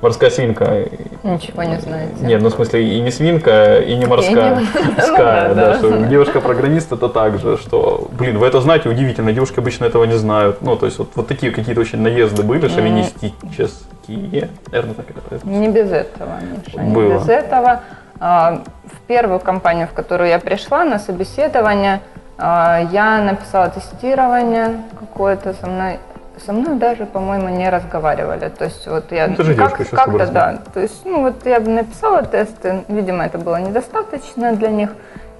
морская 0.00 0.30
свинка, 0.30 0.84
Ничего 1.22 1.62
не 1.62 1.78
знаете. 1.80 2.14
нет, 2.20 2.40
ну 2.42 2.48
в 2.48 2.52
смысле 2.54 2.82
и 2.96 3.00
не 3.00 3.10
свинка, 3.10 3.78
и 3.80 3.94
не 3.96 4.06
морская, 4.06 4.56
не- 4.60 5.02
ская, 5.02 5.48
Ну 5.50 5.54
да, 5.54 5.74
что 5.74 6.06
девушка-программист 6.06 6.92
это 6.92 7.08
так 7.08 7.38
же, 7.38 7.56
что, 7.58 8.08
блин, 8.12 8.38
вы 8.38 8.46
это 8.46 8.60
знаете, 8.60 8.88
удивительно, 8.88 9.32
девушки 9.32 9.58
обычно 9.60 9.84
этого 9.84 10.04
не 10.04 10.14
знают, 10.16 10.62
ну, 10.62 10.76
то 10.76 10.86
есть 10.86 10.98
вот, 10.98 11.26
такие 11.26 11.52
какие-то 11.52 11.80
очень 11.80 12.00
наезды 12.00 12.42
были, 12.42 12.68
шовинистические, 12.68 14.48
наверное, 14.70 14.94
так 14.94 15.06
это. 15.10 15.46
Не 15.46 15.68
без 15.68 15.90
этого, 15.92 16.30
Миша, 16.40 16.80
не 16.80 16.94
без 17.18 17.28
этого. 17.28 17.80
А, 18.18 18.62
В 18.84 19.06
первую 19.06 19.40
компанию, 19.40 19.86
в 19.86 19.92
которую 19.92 20.28
я 20.28 20.38
пришла 20.38 20.84
на 20.84 20.98
собеседование, 20.98 22.00
а, 22.38 22.80
я 22.92 23.22
написала 23.22 23.68
тестирование 23.70 24.82
какое-то 24.98 25.54
со 25.54 25.66
мной. 25.66 25.98
Со 26.44 26.52
мной 26.52 26.76
даже, 26.76 27.06
по-моему, 27.06 27.48
не 27.48 27.68
разговаривали. 27.68 28.48
То 28.48 28.64
есть 28.64 28.86
вот 28.86 29.12
я 29.12 29.28
Ну, 29.28 29.36
ты 29.36 29.44
же 29.44 29.54
как, 29.54 29.76
девушка, 29.76 29.96
как-то 29.96 30.26
да. 30.26 30.58
То 30.72 30.80
есть 30.80 31.04
ну 31.04 31.22
вот 31.22 31.44
я 31.46 31.60
бы 31.60 31.70
написала 31.70 32.22
тесты, 32.22 32.84
видимо, 32.88 33.26
это 33.26 33.38
было 33.38 33.56
недостаточно 33.56 34.52
для 34.54 34.68
них, 34.68 34.90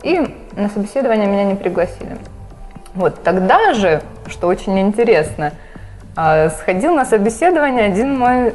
и 0.03 0.21
на 0.53 0.69
собеседование 0.69 1.27
меня 1.27 1.45
не 1.45 1.55
пригласили. 1.55 2.17
Вот 2.95 3.23
тогда 3.23 3.73
же, 3.75 4.03
что 4.27 4.49
очень 4.49 4.79
интересно, 4.81 5.53
а, 6.17 6.51
сходил 6.51 6.95
на 6.95 7.05
собеседование 7.05 7.85
один 7.85 8.19
мой 8.19 8.55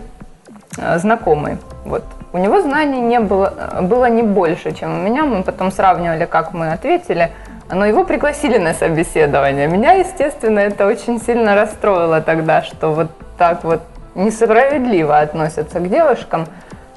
э, 0.78 1.00
знакомый. 1.00 1.58
Вот. 1.86 2.04
У 2.34 2.38
него 2.38 2.62
знаний 2.62 3.00
не 3.00 3.20
было, 3.20 3.54
э, 3.58 3.82
было 3.82 4.10
не 4.10 4.24
больше, 4.24 4.74
чем 4.74 5.00
у 5.00 5.02
меня. 5.02 5.24
Мы 5.24 5.42
потом 5.42 5.72
сравнивали, 5.72 6.26
как 6.26 6.54
мы 6.54 6.74
ответили. 6.74 7.32
Но 7.70 7.86
его 7.86 8.04
пригласили 8.04 8.58
на 8.58 8.74
собеседование. 8.74 9.68
Меня, 9.68 9.94
естественно, 9.94 10.60
это 10.60 10.86
очень 10.86 11.20
сильно 11.20 11.56
расстроило 11.56 12.22
тогда, 12.22 12.62
что 12.62 12.92
вот 12.92 13.08
так 13.38 13.64
вот 13.64 13.82
несправедливо 14.14 15.20
относятся 15.20 15.80
к 15.80 15.90
девушкам. 15.90 16.46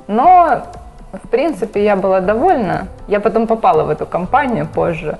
Но, 0.08 0.62
в 1.12 1.28
принципе, 1.28 1.82
я 1.82 1.96
была 1.96 2.20
довольна. 2.20 2.88
Я 3.08 3.20
потом 3.20 3.46
попала 3.46 3.84
в 3.84 3.90
эту 3.90 4.04
компанию 4.04 4.66
позже 4.66 5.18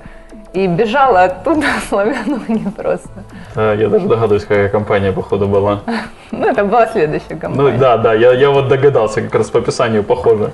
и 0.53 0.67
бежала 0.67 1.23
оттуда, 1.23 1.65
сломя 1.89 2.19
ноги 2.25 2.63
просто. 2.75 3.09
Да, 3.55 3.73
я 3.73 3.89
даже 3.89 4.07
догадываюсь, 4.07 4.43
какая 4.43 4.69
компания, 4.69 5.11
походу, 5.11 5.47
была. 5.47 5.81
Ну, 6.31 6.45
это 6.45 6.63
была 6.63 6.85
следующая 6.85 7.33
Ну 7.33 7.39
компания. 7.39 7.77
да, 7.79 7.97
да, 7.97 8.13
я, 8.13 8.33
я 8.33 8.51
вот 8.51 8.67
догадался, 8.67 9.23
как 9.23 9.33
раз 9.33 9.49
по 9.49 9.57
описанию 9.57 10.03
похоже. 10.03 10.51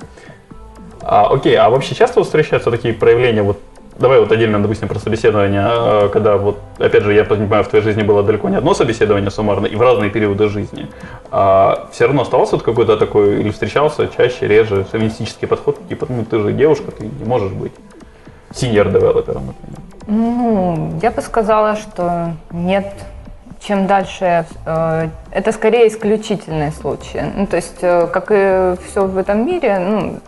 А, 1.02 1.28
окей, 1.30 1.54
а 1.58 1.70
вообще 1.70 1.94
часто 1.96 2.24
встречаются 2.24 2.72
такие 2.72 2.94
проявления, 2.94 3.44
вот 3.44 3.60
давай 4.00 4.20
вот 4.20 4.32
отдельно, 4.32 4.62
допустим, 4.62 4.88
про 4.88 5.00
собеседование, 5.00 5.66
а, 5.66 6.10
когда 6.10 6.38
вот, 6.38 6.60
опять 6.78 7.04
же, 7.04 7.14
я 7.14 7.24
понимаю, 7.24 7.64
в 7.64 7.68
твоей 7.68 7.84
жизни 7.84 8.04
было 8.04 8.24
далеко 8.24 8.50
не 8.50 8.58
одно 8.58 8.74
собеседование 8.74 9.32
суммарно, 9.32 9.68
и 9.68 9.76
в 9.76 9.82
разные 9.82 10.10
периоды 10.10 10.50
жизни. 10.50 10.88
А, 11.32 11.88
все 11.92 12.06
равно 12.06 12.22
оставался 12.22 12.56
вот 12.56 12.64
какой-то 12.64 12.98
такой, 12.98 13.40
или 13.40 13.50
встречался 13.50 14.08
чаще, 14.08 14.48
реже, 14.48 14.86
шовинистический 14.92 15.48
подход, 15.48 15.80
типа, 15.88 16.08
ну 16.10 16.26
ты 16.26 16.40
же 16.40 16.52
девушка, 16.52 16.92
ты 16.92 17.06
не 17.06 17.26
можешь 17.26 17.52
быть 17.52 17.74
senior 18.52 18.92
девелопером, 18.92 19.48
например. 19.48 19.80
Ну, 20.08 21.00
я 21.02 21.12
бы 21.12 21.22
сказала, 21.22 21.76
что 21.76 22.34
нет. 22.52 22.94
Чем 23.60 23.88
дальше, 23.88 24.46
э, 24.66 25.10
это 25.32 25.52
скорее 25.52 25.88
исключительные 25.88 26.72
случаи. 26.72 27.24
Ну, 27.36 27.48
то 27.48 27.56
есть, 27.56 27.80
э, 27.82 28.08
как 28.08 28.28
и 28.30 28.76
все 28.86 29.06
в 29.06 29.18
этом 29.18 29.46
мире, 29.46 29.80
ну, 29.80 30.20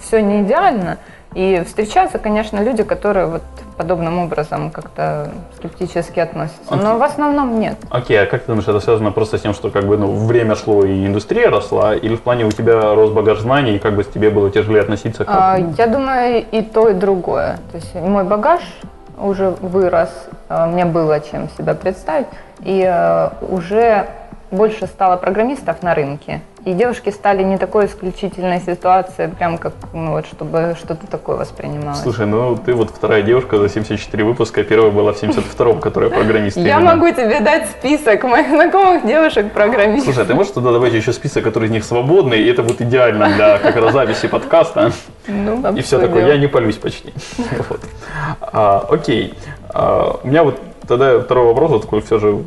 все 0.00 0.22
не 0.22 0.42
идеально. 0.42 0.98
И 1.36 1.62
встречаются, 1.66 2.18
конечно, 2.18 2.62
люди, 2.62 2.82
которые 2.82 3.26
вот 3.26 3.42
подобным 3.76 4.20
образом 4.20 4.70
как-то 4.70 5.28
скептически 5.58 6.18
относятся. 6.18 6.74
Но 6.74 6.96
в 6.96 7.02
основном 7.02 7.60
нет. 7.60 7.76
Окей, 7.90 8.22
а 8.22 8.24
как 8.24 8.40
ты 8.40 8.46
думаешь, 8.46 8.66
это 8.66 8.80
связано 8.80 9.12
просто 9.12 9.36
с 9.36 9.42
тем, 9.42 9.52
что 9.52 9.68
как 9.70 9.84
бы 9.84 9.98
ну, 9.98 10.14
время 10.14 10.54
шло 10.54 10.82
и 10.82 11.06
индустрия 11.06 11.50
росла, 11.50 11.94
или 11.94 12.16
в 12.16 12.22
плане 12.22 12.46
у 12.46 12.52
тебя 12.52 12.94
рос 12.94 13.10
багаж 13.10 13.40
знаний, 13.40 13.76
и 13.76 13.78
как 13.78 13.96
бы 13.96 14.04
тебе 14.04 14.30
было 14.30 14.50
тяжелее 14.50 14.80
относиться 14.80 15.26
к 15.26 15.28
А, 15.28 15.58
Я 15.76 15.86
думаю, 15.88 16.42
и 16.50 16.62
то, 16.62 16.88
и 16.88 16.94
другое. 16.94 17.58
То 17.70 17.76
есть 17.76 17.94
мой 17.94 18.24
багаж 18.24 18.62
уже 19.18 19.50
вырос, 19.60 20.08
а, 20.48 20.66
мне 20.66 20.86
было 20.86 21.20
чем 21.20 21.50
себя 21.58 21.74
представить, 21.74 22.28
и 22.60 22.82
э, 22.82 23.28
уже 23.46 24.06
больше 24.50 24.86
стало 24.86 25.18
программистов 25.18 25.82
на 25.82 25.94
рынке. 25.94 26.40
И 26.66 26.72
девушки 26.72 27.10
стали 27.10 27.44
не 27.44 27.58
такой 27.58 27.86
исключительной 27.86 28.60
ситуацией, 28.60 29.28
прям 29.28 29.56
как, 29.56 29.72
ну 29.92 30.10
вот, 30.10 30.26
чтобы 30.26 30.74
что-то 30.76 31.06
такое 31.06 31.36
воспринималось. 31.36 32.00
Слушай, 32.00 32.26
ну 32.26 32.56
ты 32.56 32.74
вот 32.74 32.90
вторая 32.90 33.22
девушка 33.22 33.58
за 33.58 33.68
74 33.68 34.24
выпуска, 34.24 34.64
первая 34.64 34.90
была 34.90 35.12
в 35.12 35.22
72-м, 35.22 35.78
которая 35.78 36.10
программист. 36.10 36.56
Я 36.56 36.80
именно. 36.80 36.96
могу 36.96 37.08
тебе 37.12 37.38
дать 37.38 37.68
список 37.68 38.24
моих 38.24 38.48
знакомых 38.48 39.06
девушек-программистов. 39.06 40.12
Слушай, 40.12 40.24
а 40.24 40.26
ты 40.26 40.34
можешь 40.34 40.52
туда 40.54 40.72
добавить 40.72 40.94
еще 40.94 41.12
список, 41.12 41.44
который 41.44 41.68
из 41.68 41.70
них 41.70 41.84
свободный, 41.84 42.42
и 42.42 42.50
это 42.50 42.64
будет 42.64 42.82
идеально 42.82 43.28
для 43.28 43.58
как 43.58 43.76
раз 43.76 43.92
записи 43.92 44.26
подкаста. 44.26 44.90
Ну, 45.28 45.72
И 45.76 45.82
все 45.82 46.00
такое, 46.00 46.26
я 46.26 46.36
не 46.36 46.48
палюсь 46.48 46.78
почти. 46.78 47.14
А, 48.40 48.84
окей. 48.90 49.34
А, 49.68 50.18
у 50.20 50.26
меня 50.26 50.42
вот 50.42 50.60
тогда 50.88 51.20
второй 51.20 51.46
вопрос, 51.46 51.70
вот 51.70 51.82
такой 51.82 52.00
все 52.00 52.18
же, 52.18 52.42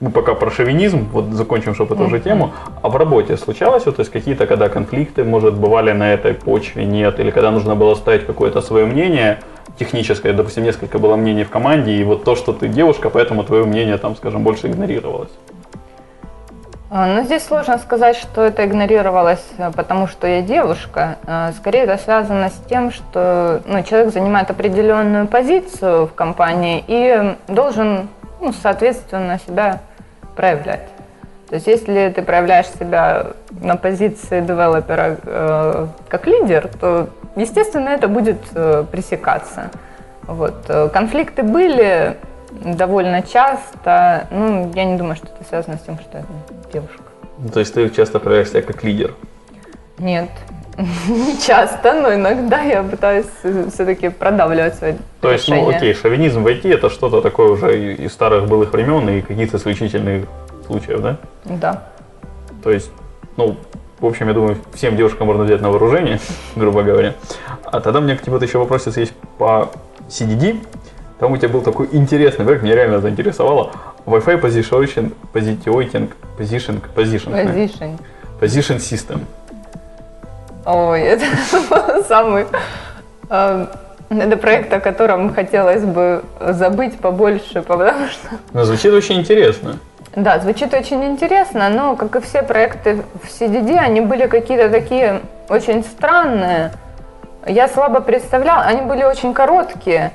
мы 0.00 0.10
пока 0.10 0.34
про 0.34 0.50
шовинизм, 0.50 1.08
вот 1.12 1.26
закончим, 1.32 1.74
чтобы 1.74 1.94
эту 1.94 2.08
же 2.08 2.20
тему. 2.20 2.52
А 2.82 2.88
в 2.88 2.96
работе 2.96 3.36
случалось, 3.36 3.84
вот, 3.84 3.96
то 3.96 4.00
есть 4.00 4.10
какие-то, 4.10 4.46
когда 4.46 4.68
конфликты, 4.70 5.24
может, 5.24 5.54
бывали 5.54 5.92
на 5.92 6.14
этой 6.14 6.32
почве, 6.32 6.86
нет, 6.86 7.20
или 7.20 7.30
когда 7.30 7.50
нужно 7.50 7.76
было 7.76 7.94
ставить 7.94 8.26
какое-то 8.26 8.62
свое 8.62 8.86
мнение, 8.86 9.40
техническое, 9.78 10.32
допустим, 10.32 10.64
несколько 10.64 10.98
было 10.98 11.16
мнений 11.16 11.44
в 11.44 11.50
команде, 11.50 11.92
и 11.92 12.02
вот 12.04 12.24
то, 12.24 12.34
что 12.34 12.54
ты 12.54 12.68
девушка, 12.68 13.10
поэтому 13.10 13.44
твое 13.44 13.64
мнение 13.64 13.98
там, 13.98 14.16
скажем, 14.16 14.42
больше 14.42 14.68
игнорировалось. 14.68 15.30
А, 16.90 17.06
Ну, 17.06 17.22
здесь 17.22 17.44
сложно 17.44 17.78
сказать, 17.78 18.16
что 18.16 18.42
это 18.42 18.64
игнорировалось, 18.64 19.44
э, 19.58 19.70
потому 19.76 20.08
что 20.08 20.26
я 20.26 20.42
девушка. 20.42 21.18
А, 21.26 21.52
Скорее 21.52 21.84
это 21.84 21.98
связано 21.98 22.48
с 22.48 22.60
тем, 22.68 22.90
что 22.90 23.60
ну, 23.66 23.82
человек 23.84 24.12
занимает 24.12 24.50
определенную 24.50 25.28
позицию 25.28 26.06
в 26.06 26.14
компании 26.14 26.82
и 26.88 27.36
должен, 27.46 28.08
ну, 28.40 28.52
соответственно, 28.52 29.38
себя 29.46 29.80
проявлять. 30.36 30.88
То 31.48 31.56
есть 31.56 31.66
если 31.66 32.12
ты 32.14 32.22
проявляешь 32.22 32.68
себя 32.68 33.32
на 33.60 33.76
позиции 33.76 34.40
девелопера 34.40 35.16
э, 35.24 35.86
как 36.08 36.26
лидер, 36.26 36.68
то, 36.80 37.08
естественно, 37.34 37.88
это 37.88 38.06
будет 38.06 38.38
э, 38.54 38.84
пресекаться. 38.90 39.70
Вот. 40.22 40.66
Э, 40.68 40.88
Конфликты 40.92 41.42
были 41.42 42.16
довольно 42.52 43.22
часто. 43.22 44.28
Ну, 44.30 44.70
я 44.74 44.84
не 44.84 44.96
думаю, 44.96 45.16
что 45.16 45.26
это 45.26 45.48
связано 45.48 45.76
с 45.76 45.80
тем, 45.80 45.98
что 45.98 46.18
я 46.18 46.24
девушка. 46.72 47.02
Ну, 47.38 47.48
То 47.48 47.60
есть 47.60 47.74
ты 47.74 47.88
часто 47.90 48.20
проявляешь 48.20 48.50
себя 48.50 48.62
как 48.62 48.84
лидер. 48.84 49.14
Нет, 49.98 50.30
не 51.08 51.38
часто, 51.38 51.94
но 51.94 52.14
иногда 52.14 52.60
я 52.60 52.82
пытаюсь 52.82 53.26
все-таки 53.72 54.08
продавливать 54.08 54.74
свои 54.74 54.94
То 55.20 55.30
есть, 55.30 55.48
ну 55.48 55.68
окей, 55.68 55.94
шовинизм 55.94 56.42
в 56.42 56.46
IT 56.46 56.72
это 56.72 56.90
что-то 56.90 57.20
такое 57.20 57.50
уже 57.50 57.94
из 57.94 58.12
старых 58.12 58.46
былых 58.48 58.72
времен 58.72 59.08
и 59.08 59.20
каких-то 59.20 59.56
исключительных 59.56 60.26
случаев, 60.66 61.00
да? 61.00 61.16
Да. 61.44 61.82
То 62.62 62.70
есть, 62.70 62.90
ну, 63.36 63.56
в 63.98 64.06
общем, 64.06 64.28
я 64.28 64.34
думаю, 64.34 64.56
всем 64.72 64.96
девушкам 64.96 65.26
можно 65.26 65.44
взять 65.44 65.60
на 65.60 65.70
вооружение, 65.70 66.20
грубо 66.56 66.82
говоря. 66.82 67.14
А 67.64 67.80
тогда 67.80 67.98
у 67.98 68.02
меня 68.02 68.16
к 68.16 68.22
тебе 68.22 68.32
вот 68.32 68.42
еще 68.42 68.58
вопросец 68.58 68.96
есть 68.96 69.12
по 69.38 69.70
CDD. 70.08 70.58
Там 71.18 71.32
у 71.32 71.36
тебя 71.36 71.50
был 71.50 71.60
такой 71.60 71.88
интересный 71.92 72.46
проект, 72.46 72.62
меня 72.62 72.74
реально 72.74 73.00
заинтересовало. 73.00 73.72
Wi-Fi 74.06 74.40
Position, 74.40 75.12
Positioning, 75.34 76.10
Position, 76.38 76.80
Position, 76.96 77.30
Position. 77.44 78.00
Position 78.40 78.78
System. 78.78 79.20
Ой, 80.72 81.00
это 81.02 81.24
самый... 82.08 82.46
э, 83.28 83.66
Это 84.10 84.36
проект, 84.36 84.72
о 84.72 84.80
котором 84.80 85.34
хотелось 85.34 85.84
бы 85.84 86.22
забыть 86.40 86.98
побольше, 86.98 87.62
потому 87.62 88.06
что 88.08 88.28
Ну, 88.52 88.64
звучит 88.64 88.92
очень 88.92 89.20
интересно. 89.20 89.78
Да, 90.16 90.38
звучит 90.40 90.74
очень 90.74 91.04
интересно, 91.04 91.68
но, 91.68 91.94
как 91.96 92.16
и 92.16 92.20
все 92.20 92.42
проекты 92.42 93.02
в 93.22 93.28
CDD, 93.28 93.76
они 93.76 94.00
были 94.00 94.26
какие-то 94.26 94.68
такие 94.68 95.20
очень 95.48 95.84
странные. 95.84 96.72
Я 97.46 97.68
слабо 97.68 98.00
представляла, 98.00 98.62
они 98.62 98.82
были 98.82 99.04
очень 99.04 99.32
короткие. 99.32 100.10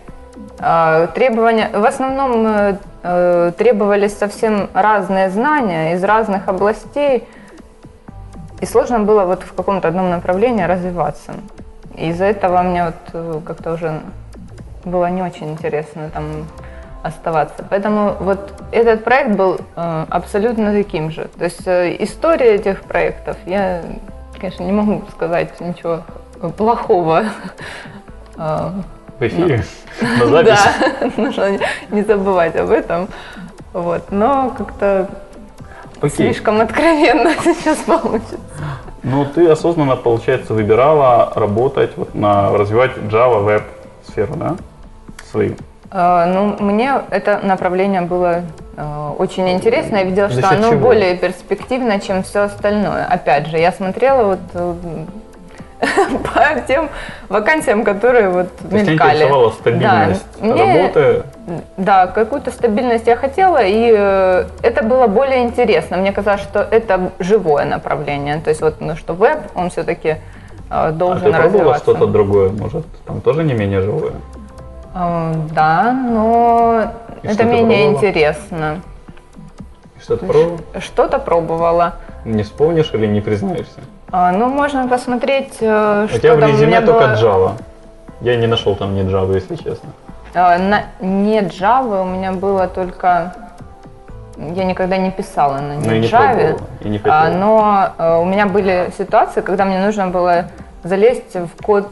А, 0.60 1.08
Требования, 1.08 1.70
в 1.74 1.86
основном 1.86 2.46
э, 2.48 2.76
э, 3.04 3.52
требовались 3.58 4.18
совсем 4.18 4.70
разные 4.74 5.30
знания 5.30 5.94
из 5.94 6.04
разных 6.04 6.50
областей, 6.50 7.24
и 8.62 8.66
сложно 8.66 9.00
было 9.00 9.26
вот 9.26 9.44
в 9.44 9.54
каком-то 9.54 9.88
одном 9.88 10.10
направлении 10.10 10.64
развиваться. 10.64 11.34
Из-за 11.96 12.26
этого 12.26 12.62
мне 12.62 12.86
вот 12.86 12.96
э, 13.14 13.40
как-то 13.46 13.74
уже 13.74 14.02
было 14.84 15.10
не 15.10 15.22
очень 15.22 15.52
интересно 15.52 16.10
там 16.14 16.48
оставаться. 17.04 17.66
Поэтому 17.70 18.16
вот 18.20 18.54
этот 18.72 19.04
проект 19.04 19.36
был 19.36 19.60
э, 19.76 20.06
абсолютно 20.10 20.74
таким 20.74 21.12
же. 21.12 21.30
То 21.38 21.46
есть 21.46 21.68
э, 21.68 21.96
история 22.00 22.56
этих 22.56 22.82
проектов, 22.84 23.38
я, 23.46 23.82
конечно, 24.40 24.64
не 24.64 24.72
могу 24.72 25.04
сказать 25.12 25.60
ничего 25.60 26.04
плохого. 26.58 27.26
В 29.18 29.22
эфире, 29.22 29.64
на 30.02 30.28
записи. 30.28 30.58
Да, 31.00 31.12
нужно 31.16 31.58
не 31.90 32.02
забывать 32.02 32.56
об 32.58 32.70
этом. 32.70 33.08
Вот, 33.72 34.12
но 34.12 34.54
как-то 34.58 35.08
Окей. 36.02 36.10
слишком 36.32 36.62
откровенно 36.62 37.32
сейчас 37.44 37.78
получится. 37.80 38.38
Ну, 39.04 39.26
ты 39.26 39.48
осознанно, 39.48 39.96
получается, 39.96 40.54
выбирала 40.54 41.32
работать, 41.36 41.92
вот, 41.96 42.16
на, 42.16 42.52
развивать 42.58 42.92
Java 42.98 43.44
веб 43.44 43.64
сферу, 44.08 44.34
да? 44.36 44.56
Свою. 45.32 45.56
Э, 45.92 46.26
Ну, 46.26 46.56
мне 46.60 46.94
это 47.12 47.40
направление 47.44 48.02
было 48.02 48.42
э, 48.76 49.12
очень 49.20 49.48
интересно. 49.52 49.98
Я 49.98 50.04
видела, 50.04 50.30
За 50.30 50.42
что 50.42 50.50
оно 50.50 50.72
чего? 50.72 50.80
более 50.82 51.16
перспективно, 51.18 52.00
чем 52.00 52.24
все 52.24 52.40
остальное. 52.42 53.06
Опять 53.06 53.48
же, 53.48 53.58
я 53.60 53.72
смотрела 53.72 54.24
вот 54.24 54.40
э, 54.54 54.74
по 56.24 56.62
тем 56.68 56.90
вакансиям, 57.30 57.84
которые 57.84 58.30
вот 58.30 58.56
То 58.58 58.76
есть 58.78 58.90
мелькали. 58.90 59.16
интересовала 59.18 59.50
стабильность 59.52 60.26
Да, 60.40 60.46
мне- 60.48 60.82
работы. 60.82 61.24
Да, 61.78 62.08
какую-то 62.08 62.52
стабильность 62.52 63.08
я 63.08 63.16
хотела, 63.16 63.64
и 63.64 63.94
э, 63.96 64.46
это 64.64 64.84
было 64.84 65.08
более 65.08 65.44
интересно. 65.44 65.98
Мне 65.98 66.12
казалось, 66.12 66.42
что 66.42 66.60
это 66.60 67.12
живое 67.20 67.66
направление. 67.66 68.40
То 68.40 68.50
есть 68.50 68.62
вот, 68.62 68.80
ну, 68.80 68.96
что 68.96 69.14
веб, 69.14 69.40
он 69.54 69.70
все-таки 69.70 70.18
А 70.70 70.92
должен 70.92 71.32
ты 71.32 71.38
пробовала 71.38 71.78
что-то 71.78 72.08
другое, 72.08 72.50
может, 72.50 72.86
там 73.06 73.22
тоже 73.22 73.44
не 73.44 73.54
менее 73.54 73.82
живое? 73.82 74.14
Э, 74.96 75.34
Да, 75.54 75.92
но 75.92 76.92
И 77.22 77.28
это 77.28 77.44
менее 77.44 77.88
интересно. 77.88 78.82
Что 80.02 80.18
ты 80.18 80.26
пробовала? 80.26 80.60
Что-то 80.80 81.20
пробовала. 81.20 81.94
Не 82.24 82.44
вспомнишь 82.44 82.92
или 82.94 83.06
не 83.08 83.22
признаешься? 83.22 83.82
А, 84.18 84.32
Ну, 84.32 84.48
можно 84.48 84.88
посмотреть, 84.88 85.58
э, 85.60 86.06
У 86.06 86.08
что 86.08 86.20
тебя 86.20 86.36
в 86.36 86.40
там 86.40 86.50
у 86.50 86.54
резюме 86.54 86.80
только 86.82 87.08
было. 87.08 87.16
Java. 87.16 87.52
Я 88.22 88.38
не 88.38 88.48
нашел 88.48 88.74
там 88.78 88.96
ни 88.96 89.02
Java, 89.04 89.36
если 89.36 89.56
честно. 89.58 89.90
Э, 90.34 90.58
на- 90.58 90.84
Не 91.02 91.42
Java, 91.42 92.02
у 92.02 92.06
меня 92.06 92.32
было 92.32 92.68
только 92.68 93.34
я 94.38 94.64
никогда 94.64 94.96
не 94.98 95.12
писала 95.12 95.58
на 95.60 95.76
Ну 95.76 95.92
не 95.92 96.08
Java. 96.08 96.10
пробовала, 96.34 96.60
и 96.80 96.90
не 96.90 97.02
А, 97.04 97.30
но 97.30 97.90
э, 97.98 98.18
у 98.22 98.26
меня 98.26 98.46
были 98.46 98.90
ситуации, 98.98 99.42
когда 99.42 99.66
мне 99.66 99.80
нужно 99.86 100.08
было 100.08 100.46
залезть 100.84 101.36
в 101.36 101.62
код, 101.66 101.88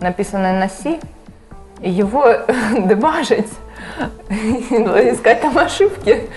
написанный 0.00 0.52
на 0.60 0.68
C, 0.68 1.00
и 1.80 1.90
его 1.90 2.24
дебажить, 2.78 3.50
искать 4.70 5.40
там 5.40 5.58
ошибки 5.58 6.28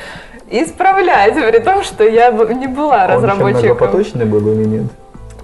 и 0.49 0.63
исправлять, 0.63 1.35
при 1.35 1.59
том, 1.59 1.83
что 1.83 2.03
я 2.03 2.31
не 2.31 2.65
была 2.67 2.95
Он 2.95 3.01
еще 3.03 3.13
разработчиком. 3.13 3.61
многопоточный 3.61 4.25
был 4.25 4.47
или 4.51 4.65
нет? 4.67 4.83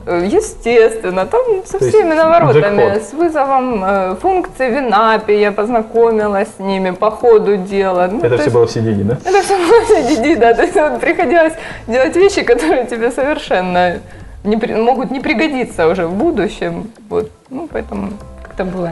Э, 0.08 0.26
Естественно, 0.26 1.26
там 1.26 1.42
со 1.66 1.80
То 1.80 1.86
всеми 1.90 2.14
наворотами, 2.14 2.82
джекпот. 2.82 3.04
с 3.04 3.14
вызовом 3.14 3.84
э, 3.84 4.16
функций 4.22 4.70
в 4.70 4.74
Винапе, 4.74 5.40
я 5.42 5.52
познакомилась 5.52 6.48
с 6.58 6.60
ними 6.60 6.92
по 6.92 7.12
ходу 7.12 7.58
дела. 7.58 8.08
Ну, 8.12 8.20
Это 8.20 8.30
то 8.30 8.36
все 8.36 8.44
есть- 8.46 8.54
было 8.56 8.66
в 8.68 8.70
CDD, 8.70 9.04
да? 9.04 9.18
это 9.26 9.42
все 9.44 9.58
было 9.58 9.82
в 9.82 9.90
CDD, 9.90 10.36
да. 10.38 10.54
То 10.54 10.62
есть 10.64 10.76
вот 10.76 11.00
приходилось 11.02 11.54
делать 11.88 12.16
вещи, 12.16 12.44
которые 12.44 12.86
тебе 12.86 13.12
совершенно 13.12 14.00
не 14.46 14.56
при- 14.58 14.74
могут 14.76 15.12
не 15.12 15.20
пригодиться 15.20 15.88
уже 15.88 16.06
в 16.08 16.14
будущем. 16.14 16.90
Вот. 17.10 17.30
Ну, 17.50 17.68
поэтому 17.72 18.12
как-то 18.44 18.64
было 18.64 18.92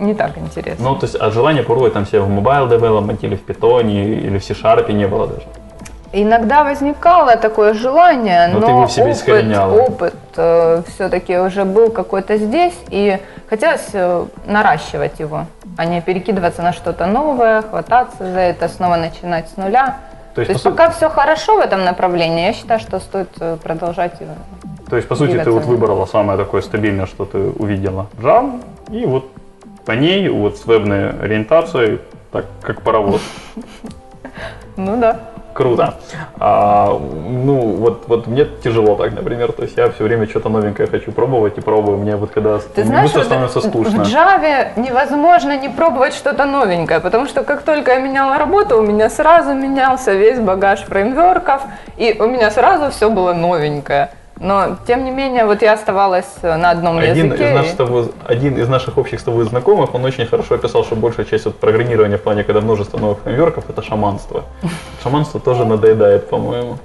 не 0.00 0.14
так 0.14 0.36
интересно. 0.36 0.90
Ну, 0.90 0.96
то 0.96 1.06
есть, 1.06 1.16
а 1.20 1.30
желание 1.30 1.62
пробовать 1.62 1.92
там 1.92 2.06
себя 2.06 2.22
в 2.22 2.28
mobile 2.28 2.68
development 2.68 3.18
или 3.22 3.36
в 3.36 3.42
питоне, 3.42 4.02
или 4.14 4.38
в 4.38 4.44
C-Sharp 4.44 4.92
не 4.92 5.06
было 5.06 5.28
даже. 5.28 5.42
Иногда 6.12 6.64
возникало 6.64 7.36
такое 7.36 7.74
желание, 7.74 8.48
Но 8.48 8.60
но, 8.60 8.82
опыт, 8.82 10.14
опыт 10.34 10.86
все-таки 10.88 11.38
уже 11.38 11.64
был 11.64 11.90
какой-то 11.90 12.36
здесь, 12.36 12.74
и 12.90 13.18
хотелось 13.50 13.88
э, 13.92 14.24
наращивать 14.46 15.18
его, 15.20 15.46
а 15.76 15.84
не 15.84 16.00
перекидываться 16.00 16.62
на 16.62 16.72
что-то 16.72 17.06
новое, 17.06 17.62
хвататься 17.62 18.18
за 18.32 18.38
это, 18.40 18.68
снова 18.68 18.96
начинать 18.96 19.48
с 19.48 19.56
нуля. 19.56 19.96
То 20.34 20.40
есть, 20.42 20.48
То 20.48 20.52
есть 20.52 20.62
сути- 20.62 20.72
пока 20.72 20.90
все 20.90 21.08
хорошо 21.08 21.56
в 21.56 21.60
этом 21.60 21.84
направлении, 21.84 22.46
я 22.46 22.52
считаю, 22.52 22.78
что 22.80 23.00
стоит 23.00 23.30
э, 23.40 23.56
продолжать 23.62 24.20
его. 24.20 24.34
То 24.88 24.96
есть, 24.96 25.08
по 25.08 25.16
сути, 25.16 25.38
ты 25.42 25.50
вот 25.50 25.64
выбрала 25.64 26.06
самое 26.06 26.38
такое 26.38 26.62
стабильное, 26.62 27.06
что 27.06 27.24
ты 27.24 27.38
увидела. 27.38 28.06
Java, 28.20 28.60
и 28.90 29.04
вот 29.06 29.30
по 29.84 29.92
ней, 29.92 30.28
вот 30.28 30.58
с 30.58 30.66
вебной 30.66 31.10
ориентацией, 31.10 32.00
так 32.30 32.44
как 32.62 32.82
паровоз. 32.82 33.20
Ну 34.78 34.98
да. 35.00 35.20
Круто. 35.56 35.94
А, 36.38 36.98
ну, 37.28 37.76
вот, 37.76 38.04
вот 38.08 38.26
мне 38.26 38.46
тяжело 38.62 38.94
так, 38.96 39.12
например. 39.14 39.52
То 39.52 39.62
есть 39.62 39.76
я 39.78 39.88
все 39.90 40.04
время 40.04 40.28
что-то 40.28 40.50
новенькое 40.50 40.86
хочу 40.86 41.12
пробовать 41.12 41.56
и 41.56 41.62
пробую. 41.62 41.96
Мне 41.96 42.16
вот 42.16 42.30
когда 42.30 42.58
Ты 42.74 42.84
знаешь, 42.84 43.04
быстро 43.04 43.20
вот 43.20 43.26
становится 43.26 43.60
скучно. 43.62 44.04
в 44.04 44.08
Java 44.08 44.68
невозможно 44.76 45.56
не 45.56 45.70
пробовать 45.70 46.14
что-то 46.14 46.44
новенькое, 46.44 47.00
потому 47.00 47.26
что 47.26 47.42
как 47.42 47.62
только 47.62 47.92
я 47.92 48.00
меняла 48.00 48.36
работу, 48.36 48.76
у 48.76 48.82
меня 48.82 49.08
сразу 49.08 49.54
менялся 49.54 50.12
весь 50.12 50.38
багаж 50.38 50.80
фреймворков, 50.80 51.62
и 51.96 52.14
у 52.18 52.26
меня 52.26 52.50
сразу 52.50 52.90
все 52.90 53.08
было 53.08 53.32
новенькое. 53.32 54.10
Но, 54.38 54.76
тем 54.86 55.04
не 55.04 55.10
менее, 55.10 55.46
вот 55.46 55.62
я 55.62 55.72
оставалась 55.72 56.30
э, 56.42 56.56
на 56.56 56.70
одном 56.70 56.98
Один 56.98 57.26
языке. 57.28 57.54
из, 57.54 57.66
и- 57.66 57.68
с 57.70 57.74
тобой- 57.74 58.10
один 58.26 58.58
из 58.58 58.68
наших 58.68 58.98
общих 58.98 59.18
с 59.20 59.22
тобой 59.22 59.44
знакомых, 59.46 59.94
он 59.94 60.04
очень 60.04 60.26
хорошо 60.26 60.56
описал, 60.56 60.84
что 60.84 60.94
большая 60.94 61.24
часть 61.24 61.46
вот 61.46 61.56
программирования 61.56 62.18
в 62.18 62.22
плане, 62.22 62.44
когда 62.44 62.60
множество 62.60 62.98
новых 62.98 63.18
фреймворков, 63.20 63.70
это 63.70 63.80
шаманство. 63.82 64.44
Шаманство 65.02 65.40
тоже 65.40 65.64
надоедает, 65.64 66.28
по-моему. 66.28 66.76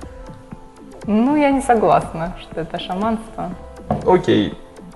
Ну, 1.05 1.35
я 1.35 1.51
не 1.51 1.61
согласна, 1.61 2.35
что 2.41 2.61
это 2.61 2.79
шаманство. 2.79 3.49
Окей, 4.05 4.53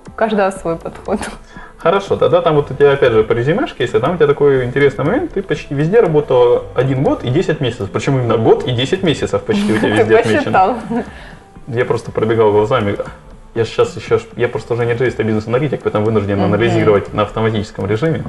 У 0.08 0.12
каждого 0.12 0.52
свой 0.52 0.78
подход. 0.78 1.20
Хорошо, 1.78 2.16
тогда 2.16 2.42
там 2.42 2.56
вот 2.56 2.72
у 2.72 2.74
тебя 2.74 2.94
опять 2.94 3.12
же 3.12 3.24
по 3.24 3.34
резюмешке, 3.34 3.84
если 3.84 4.00
там 4.00 4.14
у 4.14 4.16
тебя 4.16 4.28
такой 4.28 4.64
интересный 4.64 5.04
момент, 5.04 5.34
ты 5.34 5.42
почти 5.44 5.74
везде 5.76 6.00
работала 6.00 6.64
один 6.74 7.04
год 7.04 7.24
и 7.24 7.30
10 7.30 7.60
месяцев. 7.60 7.90
Причем 7.92 8.18
именно 8.18 8.38
год 8.38 8.66
и 8.66 8.72
10 8.72 9.04
месяцев 9.04 9.42
почти 9.44 9.74
у 9.74 9.78
тебя 9.78 9.90
везде 10.04 10.18
отмечено. 10.18 10.74
Я 11.68 11.86
просто 11.86 12.12
пробегал 12.12 12.52
глазами. 12.52 12.98
Я 13.56 13.64
сейчас 13.66 13.96
еще, 13.96 14.20
я 14.36 14.48
просто 14.50 14.74
уже 14.74 14.86
не 14.86 14.94
джейст, 14.94 15.20
а 15.20 15.24
бизнес-аналитик, 15.24 15.82
поэтому 15.82 16.06
вынужден 16.06 16.36
Мгм. 16.38 16.46
анализировать 16.46 17.14
на 17.14 17.22
автоматическом 17.24 17.88
режиме. 17.88 18.24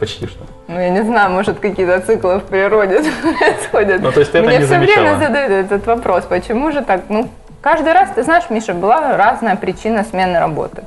Почти 0.00 0.26
что. 0.26 0.44
Ну, 0.66 0.80
я 0.80 0.88
не 0.88 1.02
знаю, 1.04 1.30
может, 1.30 1.60
какие-то 1.60 2.00
циклы 2.00 2.38
в 2.40 2.44
природе 2.44 3.02
происходят. 3.38 4.00
Ну, 4.02 4.10
то 4.10 4.20
есть 4.20 4.32
ты 4.32 4.38
это 4.38 4.46
Мне 4.48 4.58
не 4.58 4.64
все 4.64 4.78
время 4.78 4.94
замечала? 4.94 5.18
задают 5.20 5.66
этот 5.72 5.86
вопрос, 5.86 6.24
почему 6.24 6.72
же 6.72 6.82
так? 6.82 7.02
Ну, 7.08 7.28
каждый 7.60 7.92
раз, 7.92 8.10
ты 8.14 8.22
знаешь, 8.24 8.44
Миша, 8.50 8.72
была 8.74 9.16
разная 9.16 9.54
причина 9.56 10.02
смены 10.04 10.40
работы. 10.40 10.84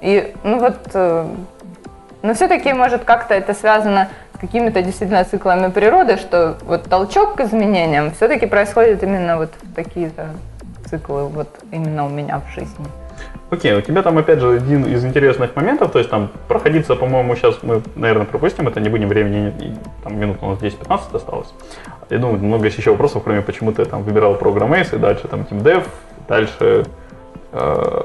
И, 0.00 0.32
ну 0.44 0.60
вот, 0.60 0.76
э, 0.94 1.26
но 2.22 2.34
все-таки, 2.34 2.72
может, 2.72 3.04
как-то 3.04 3.34
это 3.34 3.52
связано 3.52 4.08
с 4.36 4.38
какими-то 4.38 4.80
действительно 4.80 5.24
циклами 5.24 5.70
природы, 5.70 6.16
что 6.16 6.56
вот 6.64 6.84
толчок 6.84 7.34
к 7.34 7.40
изменениям 7.40 8.12
все-таки 8.12 8.46
происходит 8.46 9.02
именно 9.02 9.36
вот 9.38 9.50
в 9.62 9.74
такие-то 9.74 10.28
циклы, 10.98 11.24
вот 11.28 11.48
именно 11.72 12.06
у 12.06 12.08
меня 12.08 12.40
в 12.40 12.54
жизни. 12.54 12.86
Окей, 13.50 13.74
у 13.74 13.80
тебя 13.80 14.02
там 14.02 14.18
опять 14.18 14.40
же 14.40 14.56
один 14.56 14.84
из 14.84 15.04
интересных 15.04 15.54
моментов, 15.56 15.92
то 15.92 15.98
есть 15.98 16.10
там 16.10 16.28
проходиться, 16.48 16.96
по-моему, 16.96 17.36
сейчас 17.36 17.62
мы, 17.62 17.82
наверное, 17.94 18.26
пропустим 18.26 18.66
это, 18.68 18.80
не 18.80 18.88
будем 18.88 19.08
времени, 19.08 19.76
там 20.02 20.18
минут 20.18 20.38
у 20.42 20.50
нас 20.50 20.58
10-15 20.58 21.16
осталось. 21.16 21.52
Я 22.10 22.18
думаю, 22.18 22.38
много 22.42 22.64
есть 22.64 22.78
еще 22.78 22.90
вопросов, 22.90 23.22
кроме 23.24 23.42
почему 23.42 23.72
ты 23.72 23.84
там 23.84 24.02
выбирал 24.02 24.34
Ace, 24.34 24.94
и 24.96 24.98
дальше 24.98 25.28
там 25.28 25.40
Team 25.40 25.62
Dev, 25.62 25.84
дальше 26.28 26.84
э, 27.52 28.02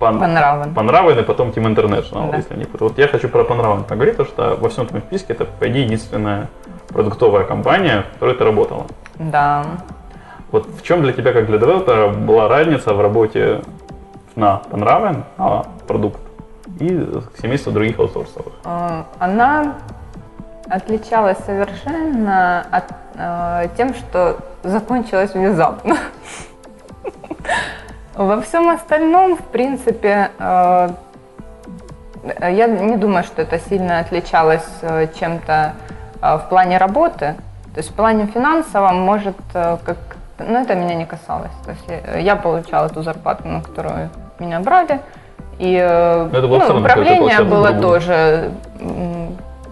Пан- 0.00 0.18
Панравен. 0.20 0.74
Панравен 0.74 1.18
и 1.18 1.22
потом 1.22 1.50
Team 1.50 1.74
International, 1.74 2.30
Да. 2.30 2.36
если 2.36 2.56
не 2.56 2.64
путаю. 2.64 2.88
Вот 2.90 2.98
я 2.98 3.08
хочу 3.08 3.28
про 3.28 3.44
Панравен 3.44 3.84
поговорить, 3.84 4.16
потому 4.16 4.28
что 4.28 4.56
во 4.60 4.68
всем 4.68 4.84
этом 4.84 5.00
списке 5.00 5.32
это, 5.32 5.44
по 5.44 5.68
идее, 5.68 5.84
единственная 5.84 6.48
продуктовая 6.88 7.44
компания, 7.44 8.02
в 8.02 8.12
которой 8.14 8.34
ты 8.36 8.44
работала. 8.44 8.86
Да. 9.18 9.64
Вот 10.50 10.66
в 10.66 10.82
чем 10.82 11.02
для 11.02 11.12
тебя, 11.12 11.32
как 11.32 11.46
для 11.46 11.58
девелопера, 11.58 12.08
была 12.08 12.48
разница 12.48 12.94
в 12.94 13.00
работе 13.00 13.60
на 14.34 14.56
Панравен, 14.70 15.24
на 15.36 15.64
продукт, 15.86 16.20
и 16.80 17.06
семейство 17.40 17.72
других 17.72 17.98
аутсорсовых? 17.98 18.52
Э, 18.64 19.02
Она 19.18 19.74
отличалась 20.70 21.38
совершенно 21.44 22.64
от, 22.70 22.84
э, 23.14 23.68
тем, 23.76 23.94
что 23.94 24.36
закончилась 24.62 25.34
внезапно. 25.34 25.96
Во 28.14 28.40
всем 28.40 28.68
остальном, 28.70 29.36
в 29.36 29.42
принципе, 29.42 30.30
э, 30.38 30.88
я 32.40 32.66
не 32.66 32.96
думаю, 32.96 33.24
что 33.24 33.42
это 33.42 33.58
сильно 33.58 34.00
отличалось 34.00 34.68
э, 34.82 35.08
чем-то 35.18 35.74
э, 36.20 36.36
в 36.38 36.48
плане 36.48 36.78
работы. 36.78 37.36
То 37.74 37.80
есть 37.80 37.90
в 37.90 37.94
плане 37.94 38.26
финансовом, 38.26 39.00
может, 39.00 39.36
э, 39.54 39.76
как, 39.84 39.98
ну 40.38 40.60
это 40.60 40.74
меня 40.74 40.94
не 40.94 41.06
касалось. 41.06 41.52
То 41.64 41.70
есть 41.70 41.84
я, 41.88 42.18
я 42.18 42.36
получала 42.36 42.88
ту 42.88 43.02
зарплату, 43.02 43.46
на 43.48 43.60
которую 43.62 44.10
меня 44.38 44.60
брали. 44.60 45.00
И 45.58 45.74
э, 45.74 46.28
Но 46.32 46.38
это 46.38 46.46
было 46.46 46.58
ну, 46.58 46.66
какое-то 46.66 46.78
управление 46.78 47.42
было 47.42 47.70
другую. 47.72 47.82
тоже 47.82 48.50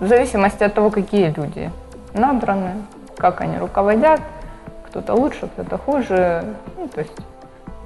в 0.00 0.06
зависимости 0.06 0.62
от 0.64 0.74
того, 0.74 0.90
какие 0.90 1.32
люди 1.36 1.70
набраны, 2.14 2.72
как 3.16 3.40
они 3.40 3.58
руководят. 3.58 4.20
Кто-то 4.88 5.14
лучше, 5.14 5.48
кто-то 5.48 5.78
хуже. 5.78 6.44
Ну, 6.76 6.88
то 6.88 7.00
есть 7.00 7.12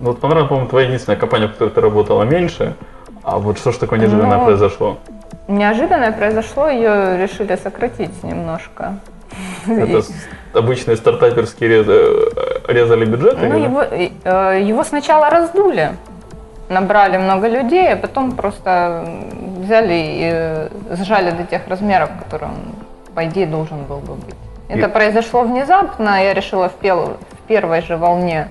Ну, 0.01 0.09
вот 0.09 0.21
Панравен, 0.21 0.49
по-моему, 0.49 0.69
твоя 0.69 0.87
единственная 0.87 1.19
компания, 1.19 1.49
в 1.49 1.53
которой 1.53 1.71
ты 1.71 1.81
работала 1.81 2.23
меньше, 2.23 2.75
а 3.23 3.39
вот 3.39 3.59
что 3.59 3.73
ж 3.73 3.77
такое 3.77 3.99
неожиданное 3.99 4.39
Ну, 4.39 4.45
произошло? 4.45 4.99
неожиданно 5.49 6.13
произошло, 6.13 6.69
ее 6.69 7.19
решили 7.19 7.57
сократить 7.57 8.23
немножко. 8.23 8.95
Это 9.67 10.03
обычные 10.55 10.97
стартаперские 10.97 11.85
э, 11.87 12.60
резали 12.73 13.05
бюджеты? 13.05 13.49
Ну, 13.49 13.59
его, 13.59 13.83
э, 13.83 14.61
его 14.63 14.85
сначала 14.85 15.31
раздули, 15.31 15.91
набрали 16.69 17.19
много 17.19 17.49
людей, 17.49 17.93
а 17.93 17.97
потом 17.97 18.33
просто 18.33 19.05
взяли 19.59 19.95
и 19.95 20.31
э, 20.33 20.69
сжали 20.97 21.31
до 21.31 21.45
тех 21.45 21.67
размеров, 21.69 22.11
которые 22.25 22.51
он, 22.53 22.59
по 23.15 23.25
идее, 23.25 23.47
должен 23.47 23.85
был 23.85 23.99
бы 23.99 24.15
быть. 24.15 24.35
Это 24.69 24.87
И- 24.89 24.91
произошло 24.93 25.43
внезапно, 25.43 26.23
я 26.23 26.35
решила 26.35 26.69
в, 26.69 26.75
пел- 26.75 27.17
в 27.33 27.49
первой 27.49 27.83
же 27.83 27.97
волне 27.97 28.49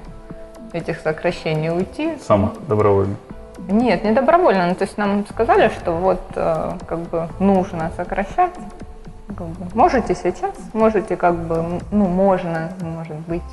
этих 0.73 0.99
сокращений 0.99 1.69
уйти. 1.71 2.17
Сама, 2.27 2.51
добровольно. 2.67 3.15
Нет, 3.69 4.03
не 4.03 4.11
добровольно. 4.11 4.67
Ну, 4.67 4.75
то 4.75 4.83
есть 4.83 4.97
нам 4.97 5.25
сказали, 5.29 5.69
что 5.69 5.91
вот 5.93 6.21
э, 6.35 6.71
как 6.87 6.99
бы 6.99 7.27
нужно 7.39 7.91
сокращать. 7.95 8.51
Как 9.27 9.47
бы, 9.47 9.67
можете 9.75 10.15
сейчас, 10.15 10.53
можете 10.73 11.15
как 11.15 11.35
бы, 11.35 11.79
ну, 11.91 12.05
можно, 12.07 12.69
может 12.81 13.15
быть, 13.27 13.43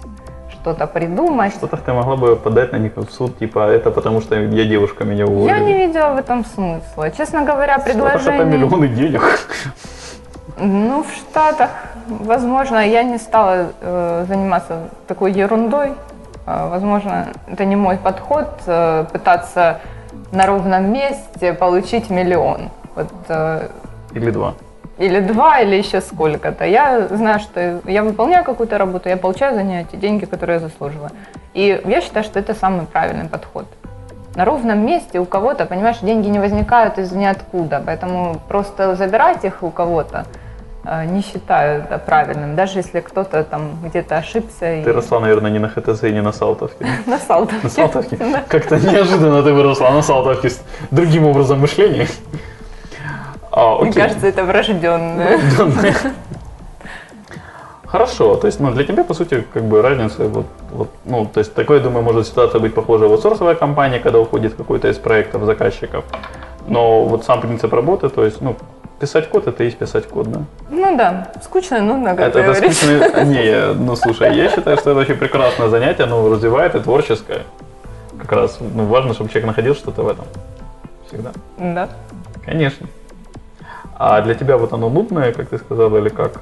что-то 0.66 0.86
придумать. 0.88 1.52
Что-то 1.52 1.76
ты 1.76 1.92
могла 1.92 2.16
бы 2.16 2.36
подать 2.36 2.72
на 2.72 2.78
них 2.78 2.96
в 2.96 3.10
суд, 3.10 3.38
типа, 3.38 3.68
это 3.70 3.92
потому 3.92 4.20
что 4.20 4.34
я 4.34 4.64
девушка, 4.64 5.04
меня 5.04 5.24
уволили. 5.24 5.52
Я 5.52 5.60
не 5.60 5.86
видела 5.86 6.14
в 6.14 6.16
этом 6.16 6.44
смысла. 6.44 7.10
Честно 7.10 7.44
говоря, 7.44 7.78
Что-то 7.78 7.90
это 7.90 8.08
предложение... 8.08 8.44
миллионы 8.44 8.88
денег. 8.88 9.22
Ну, 10.58 11.04
в 11.04 11.14
Штатах, 11.14 11.70
возможно, 12.08 12.78
я 12.78 13.04
не 13.04 13.18
стала 13.18 13.68
э, 13.80 14.24
заниматься 14.28 14.78
такой 15.06 15.32
ерундой. 15.32 15.92
Э, 16.46 16.68
возможно, 16.68 17.28
это 17.46 17.64
не 17.64 17.76
мой 17.76 17.96
подход 17.96 18.48
э, 18.66 19.04
пытаться 19.12 19.80
на 20.32 20.46
ровном 20.46 20.92
месте 20.92 21.52
получить 21.52 22.10
миллион. 22.10 22.70
Вот, 22.96 23.12
э, 23.28 23.68
Или 24.14 24.30
два. 24.30 24.54
Или 24.98 25.20
два, 25.20 25.60
или 25.60 25.76
еще 25.76 26.00
сколько-то. 26.00 26.64
Я 26.64 27.08
знаю, 27.08 27.40
что 27.40 27.80
я 27.84 28.02
выполняю 28.02 28.44
какую-то 28.44 28.78
работу, 28.78 29.08
я 29.08 29.16
получаю 29.16 29.54
за 29.54 29.62
нее 29.62 29.86
те 29.90 29.96
деньги, 29.96 30.24
которые 30.24 30.54
я 30.54 30.60
заслуживаю. 30.60 31.10
И 31.54 31.80
я 31.84 32.00
считаю, 32.00 32.24
что 32.24 32.38
это 32.38 32.54
самый 32.54 32.86
правильный 32.86 33.28
подход. 33.28 33.66
На 34.34 34.44
ровном 34.44 34.84
месте 34.84 35.18
у 35.18 35.24
кого-то, 35.24 35.64
понимаешь, 35.64 35.98
деньги 36.00 36.28
не 36.28 36.38
возникают 36.38 36.98
из 36.98 37.12
ниоткуда, 37.12 37.82
поэтому 37.84 38.40
просто 38.48 38.94
забирать 38.94 39.44
их 39.44 39.62
у 39.62 39.70
кого-то 39.70 40.26
э, 40.84 41.06
не 41.06 41.22
считаю 41.22 41.82
это 41.82 41.96
правильным, 41.98 42.54
даже 42.54 42.78
если 42.80 43.00
кто-то 43.00 43.44
там 43.44 43.78
где-то 43.82 44.18
ошибся. 44.18 44.82
Ты 44.84 44.92
росла, 44.92 45.20
наверное, 45.20 45.50
не 45.50 45.58
на 45.58 45.70
ХТЗ, 45.70 46.02
не 46.02 46.20
на 46.22 46.32
Салтовке. 46.32 46.86
На 47.06 47.18
Салтовке. 47.18 47.62
На 47.62 47.70
Салтовке? 47.70 48.18
Как-то 48.48 48.76
неожиданно 48.76 49.42
ты 49.42 49.54
выросла 49.54 49.90
на 49.90 50.02
Салтовке 50.02 50.50
с 50.50 50.60
другим 50.90 51.26
образом 51.26 51.60
мышления. 51.60 52.06
А, 53.56 53.78
Мне 53.82 53.92
кажется, 53.92 54.26
это 54.26 54.44
врожденное. 54.44 55.40
Хорошо, 57.86 58.34
то 58.36 58.46
есть, 58.48 58.60
ну, 58.60 58.70
для 58.72 58.84
тебя, 58.84 59.02
по 59.02 59.14
сути, 59.14 59.46
как 59.54 59.64
бы 59.64 59.80
разница, 59.80 60.24
вот, 60.24 60.46
вот, 60.72 60.90
ну, 61.06 61.24
то 61.24 61.38
есть, 61.38 61.54
такое, 61.54 61.80
думаю, 61.80 62.02
может 62.02 62.26
ситуация 62.26 62.60
быть 62.60 62.74
похожа 62.74 63.08
в 63.08 63.12
аутсорсовой 63.12 63.54
компании, 63.54 63.98
когда 63.98 64.18
уходит 64.18 64.54
какой-то 64.54 64.88
из 64.88 64.98
проектов 64.98 65.44
заказчиков, 65.44 66.04
но 66.66 67.04
вот 67.04 67.24
сам 67.24 67.40
принцип 67.40 67.72
работы, 67.72 68.10
то 68.10 68.24
есть, 68.24 68.42
ну, 68.42 68.56
писать 69.00 69.30
код 69.30 69.46
это 69.46 69.62
и 69.62 69.66
есть 69.66 69.78
писать 69.78 70.06
код, 70.06 70.30
да? 70.30 70.40
Ну 70.68 70.96
да, 70.98 71.28
скучно, 71.42 71.80
нудно, 71.80 72.14
как 72.14 72.28
это, 72.28 72.40
это 72.40 72.54
скучно, 72.54 73.24
не, 73.24 73.72
ну 73.72 73.96
слушай, 73.96 74.36
я 74.36 74.50
считаю, 74.50 74.76
что 74.76 74.90
это 74.90 75.00
очень 75.00 75.16
прекрасное 75.16 75.68
занятие, 75.68 76.02
оно 76.02 76.28
развивает 76.28 76.74
и 76.74 76.80
творческое. 76.80 77.44
Как 78.18 78.32
раз, 78.32 78.58
ну, 78.60 78.84
важно, 78.84 79.14
чтобы 79.14 79.30
человек 79.30 79.46
находил 79.46 79.74
что-то 79.74 80.02
в 80.02 80.08
этом. 80.08 80.26
Всегда. 81.06 81.30
Да. 81.56 81.88
Конечно. 82.44 82.88
А 83.98 84.20
для 84.20 84.34
тебя 84.34 84.58
вот 84.58 84.72
оно 84.72 84.90
нудное, 84.90 85.32
как 85.32 85.48
ты 85.48 85.58
сказала, 85.58 85.96
или 85.98 86.10
как? 86.10 86.40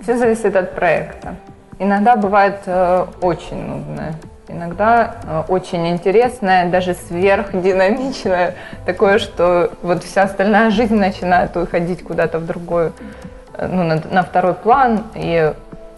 Все 0.00 0.18
зависит 0.18 0.54
от 0.54 0.74
проекта. 0.74 1.36
Иногда 1.78 2.14
бывает 2.14 2.60
э, 2.66 3.06
очень 3.22 3.56
нудное, 3.56 4.14
иногда 4.48 5.16
э, 5.24 5.42
очень 5.48 5.88
интересное, 5.88 6.70
даже 6.70 6.94
сверхдинамичное, 6.94 8.54
такое, 8.84 9.18
что 9.18 9.70
вот 9.82 10.04
вся 10.04 10.24
остальная 10.24 10.70
жизнь 10.70 10.94
начинает 10.94 11.56
уходить 11.56 12.04
куда-то 12.04 12.38
в 12.38 12.46
другую, 12.46 12.92
э, 13.54 13.66
ну, 13.66 13.82
на, 13.82 14.02
на 14.10 14.22
второй 14.22 14.54
план. 14.54 15.04
И 15.14 15.52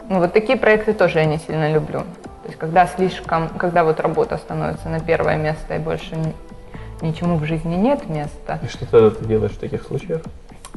ну, 0.08 0.20
вот 0.20 0.32
такие 0.32 0.56
проекты 0.56 0.92
тоже 0.92 1.18
я 1.18 1.24
не 1.24 1.38
сильно 1.38 1.70
люблю. 1.70 2.00
То 2.00 2.48
есть 2.48 2.58
когда 2.58 2.86
слишком, 2.86 3.48
когда 3.48 3.82
вот 3.82 3.98
работа 3.98 4.38
становится 4.38 4.88
на 4.88 5.00
первое 5.00 5.36
место 5.36 5.74
и 5.74 5.78
больше 5.78 6.16
ничему 7.02 7.36
в 7.36 7.44
жизни 7.44 7.74
нет 7.74 8.08
места. 8.08 8.60
И 8.62 8.68
что 8.68 8.86
тогда 8.86 9.10
ты 9.10 9.24
делаешь 9.24 9.52
в 9.52 9.58
таких 9.58 9.82
случаях? 9.82 10.22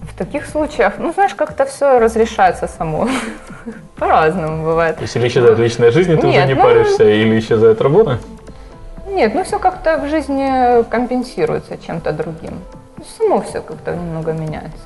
В 0.01 0.17
таких 0.17 0.45
случаях, 0.45 0.93
ну, 0.97 1.13
знаешь, 1.13 1.33
как-то 1.33 1.65
все 1.65 1.99
разрешается 1.99 2.67
само. 2.67 3.07
По-разному 3.97 4.63
бывает. 4.63 4.95
То 4.95 5.03
есть 5.03 5.15
или 5.15 5.27
исчезает 5.27 5.59
личная 5.59 5.91
жизнь, 5.91 6.11
и 6.11 6.15
ты 6.15 6.27
Нет, 6.27 6.37
уже 6.37 6.47
не 6.47 6.53
ну, 6.55 6.63
паришься, 6.63 7.03
или 7.03 7.39
исчезает 7.39 7.81
работа? 7.81 8.19
Нет, 9.07 9.33
ну 9.35 9.43
все 9.43 9.59
как-то 9.59 9.97
в 9.97 10.09
жизни 10.09 10.83
компенсируется 10.89 11.77
чем-то 11.77 12.11
другим. 12.13 12.53
Само 13.17 13.41
все 13.41 13.61
как-то 13.61 13.95
немного 13.95 14.33
меняется. 14.33 14.77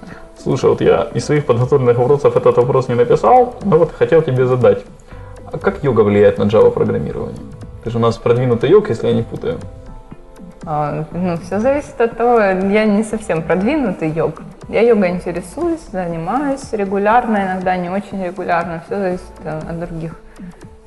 Слушай, 0.42 0.70
вот 0.70 0.82
я 0.82 1.08
из 1.14 1.26
своих 1.26 1.46
подготовленных 1.46 1.98
вопросов 1.98 2.36
этот 2.36 2.58
вопрос 2.58 2.88
не 2.88 2.96
написал, 2.96 3.56
но 3.64 3.78
вот 3.78 3.92
хотел 3.92 4.22
тебе 4.22 4.46
задать. 4.46 4.84
А 5.52 5.58
как 5.58 5.84
йога 5.84 6.02
влияет 6.02 6.38
на 6.38 6.44
Java 6.44 6.72
программирование? 6.72 7.40
Ты 7.84 7.92
же 7.92 7.98
у 7.98 8.02
нас 8.02 8.18
продвинутый 8.18 8.70
йог, 8.70 8.90
если 8.90 9.08
я 9.08 9.14
не 9.14 9.24
путаю. 9.24 9.60
А, 10.66 11.06
ну, 11.12 11.38
все 11.38 11.60
зависит 11.60 12.00
от 12.00 12.18
того, 12.18 12.40
я 12.40 12.86
не 12.86 13.04
совсем 13.04 13.42
продвинутый 13.42 14.10
йог. 14.10 14.42
Я 14.70 14.82
йогой 14.82 15.10
интересуюсь, 15.10 15.82
занимаюсь 15.92 16.72
регулярно, 16.72 17.38
иногда 17.38 17.76
не 17.76 17.90
очень 17.90 18.24
регулярно. 18.24 18.84
Все 18.86 18.98
зависит 18.98 19.34
э, 19.44 19.58
от 19.58 19.80
других 19.80 20.16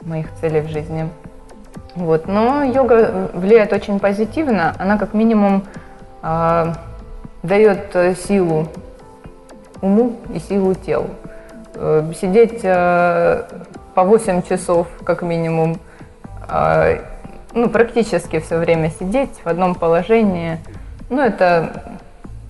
моих 0.02 0.26
целей 0.40 0.60
в 0.60 0.68
жизни. 0.68 1.08
Вот. 1.94 2.26
Но 2.26 2.62
йога 2.62 3.30
влияет 3.34 3.72
очень 3.72 4.00
позитивно. 4.00 4.74
Она 4.78 4.98
как 4.98 5.14
минимум 5.14 5.64
э, 6.22 6.72
дает 7.42 8.18
силу 8.18 8.68
уму 9.80 10.16
и 10.32 10.38
силу 10.38 10.74
телу. 10.74 11.08
Э, 11.74 12.12
сидеть 12.18 12.60
э, 12.62 13.42
по 13.94 14.02
8 14.04 14.42
часов 14.42 14.86
как 15.04 15.22
минимум 15.22 15.78
э, 16.48 17.00
ну, 17.56 17.70
практически 17.70 18.38
все 18.40 18.58
время 18.58 18.90
сидеть 18.90 19.30
в 19.42 19.46
одном 19.48 19.74
положении, 19.74 20.58
ну, 21.08 21.22
это... 21.22 21.94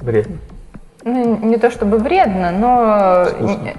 Вредно. 0.01 0.39
Ну, 1.07 1.39
не 1.41 1.57
то 1.57 1.71
чтобы 1.71 1.99
вредно, 1.99 2.51
но 2.51 3.27
скучно. 3.27 3.73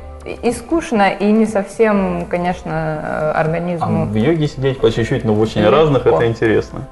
и 0.44 0.52
скучно, 0.54 1.10
и 1.10 1.30
не 1.30 1.46
совсем, 1.46 2.26
конечно, 2.30 3.34
организму. 3.34 4.04
А 4.04 4.06
в 4.06 4.16
йоге 4.16 4.48
сидеть 4.48 4.80
по 4.80 4.90
чуть-чуть, 4.90 5.26
но 5.26 5.34
в 5.34 5.42
очень 5.42 5.60
Легко. 5.60 5.76
разных, 5.76 6.08
это 6.08 6.26
интересно. 6.26 6.88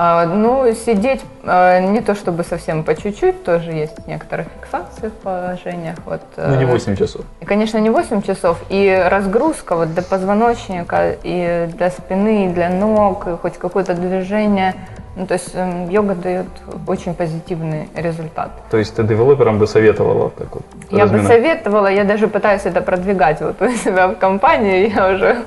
А, 0.00 0.26
ну, 0.26 0.72
сидеть 0.74 1.22
а, 1.42 1.80
не 1.80 2.00
то 2.00 2.14
чтобы 2.14 2.44
совсем 2.44 2.84
по 2.84 2.94
чуть-чуть, 2.94 3.42
тоже 3.42 3.72
есть 3.72 4.06
некоторые 4.06 4.46
фиксации 4.54 5.08
в 5.08 5.12
положениях. 5.24 5.96
Вот, 6.06 6.20
ну, 6.36 6.54
не 6.54 6.66
8 6.66 6.94
часов. 6.94 7.22
И, 7.40 7.44
конечно, 7.44 7.78
не 7.78 7.90
8 7.90 8.22
часов. 8.22 8.62
И 8.68 9.04
разгрузка 9.10 9.74
вот 9.74 9.92
для 9.92 10.04
позвоночника, 10.04 11.16
и 11.24 11.68
для 11.76 11.90
спины, 11.90 12.46
и 12.46 12.48
для 12.50 12.70
ног, 12.70 13.26
и 13.26 13.36
хоть 13.36 13.58
какое-то 13.58 13.94
движение. 13.94 14.76
Ну, 15.16 15.26
то 15.26 15.34
есть 15.34 15.50
э, 15.54 15.88
йога 15.90 16.14
дает 16.14 16.46
очень 16.86 17.12
позитивный 17.12 17.88
результат. 17.96 18.50
То 18.70 18.76
есть 18.76 18.94
ты 18.94 19.02
девелоперам 19.02 19.58
бы 19.58 19.66
советовала 19.66 20.30
так 20.30 20.54
вот? 20.54 20.62
Я 20.92 21.04
разминать? 21.04 21.26
бы 21.26 21.28
советовала, 21.28 21.86
я 21.88 22.04
даже 22.04 22.28
пытаюсь 22.28 22.62
это 22.66 22.82
продвигать 22.82 23.40
вот 23.40 23.60
у 23.60 23.68
себя 23.70 24.06
в 24.06 24.14
компании. 24.14 24.94
Я 24.94 25.08
уже 25.08 25.38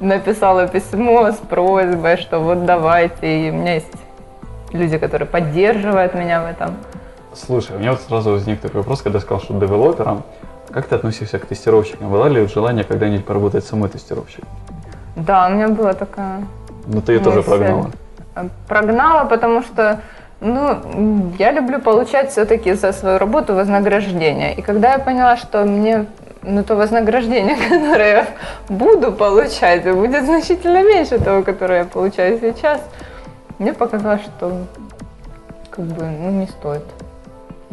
написала 0.00 0.66
письмо 0.66 1.30
с 1.32 1.36
просьбой, 1.36 2.16
что 2.16 2.40
вот 2.40 2.64
давайте. 2.64 3.48
И 3.48 3.50
у 3.50 3.54
меня 3.54 3.74
есть 3.74 3.92
люди, 4.72 4.98
которые 4.98 5.26
поддерживают 5.26 6.14
меня 6.14 6.42
в 6.42 6.46
этом. 6.46 6.76
Слушай, 7.34 7.76
у 7.76 7.78
меня 7.80 7.92
вот 7.92 8.00
сразу 8.00 8.30
возник 8.30 8.60
такой 8.60 8.80
вопрос, 8.80 9.02
когда 9.02 9.18
я 9.18 9.22
сказал, 9.22 9.40
что 9.40 9.54
девелопером. 9.54 10.22
Как 10.70 10.86
ты 10.86 10.94
относишься 10.94 11.38
к 11.38 11.46
тестировщикам? 11.46 12.10
Было 12.10 12.26
ли 12.26 12.46
желание 12.46 12.84
когда-нибудь 12.84 13.24
поработать 13.24 13.64
самой 13.64 13.88
тестировщиком? 13.88 14.48
Да, 15.16 15.46
у 15.46 15.50
меня 15.50 15.68
была 15.68 15.92
такая... 15.92 16.42
Но 16.86 17.00
ты 17.00 17.12
ее 17.12 17.20
тоже 17.20 17.42
прогнала? 17.42 17.90
Прогнала, 18.66 19.24
потому 19.24 19.62
что 19.62 20.00
ну, 20.40 21.32
я 21.38 21.52
люблю 21.52 21.80
получать 21.80 22.30
все-таки 22.30 22.74
за 22.74 22.92
свою 22.92 23.18
работу 23.18 23.54
вознаграждение. 23.54 24.54
И 24.54 24.62
когда 24.62 24.92
я 24.92 24.98
поняла, 24.98 25.36
что 25.36 25.64
мне 25.64 26.06
но 26.46 26.62
то 26.62 26.76
вознаграждение, 26.76 27.56
которое 27.68 28.10
я 28.10 28.26
буду 28.68 29.12
получать, 29.12 29.84
будет 29.84 30.24
значительно 30.24 30.82
меньше 30.82 31.18
того, 31.18 31.42
которое 31.42 31.80
я 31.80 31.84
получаю 31.84 32.38
сейчас. 32.40 32.80
Мне 33.58 33.72
показалось, 33.72 34.22
что 34.22 34.52
как 35.70 35.84
бы 35.84 36.04
ну, 36.04 36.30
не 36.30 36.46
стоит. 36.46 36.84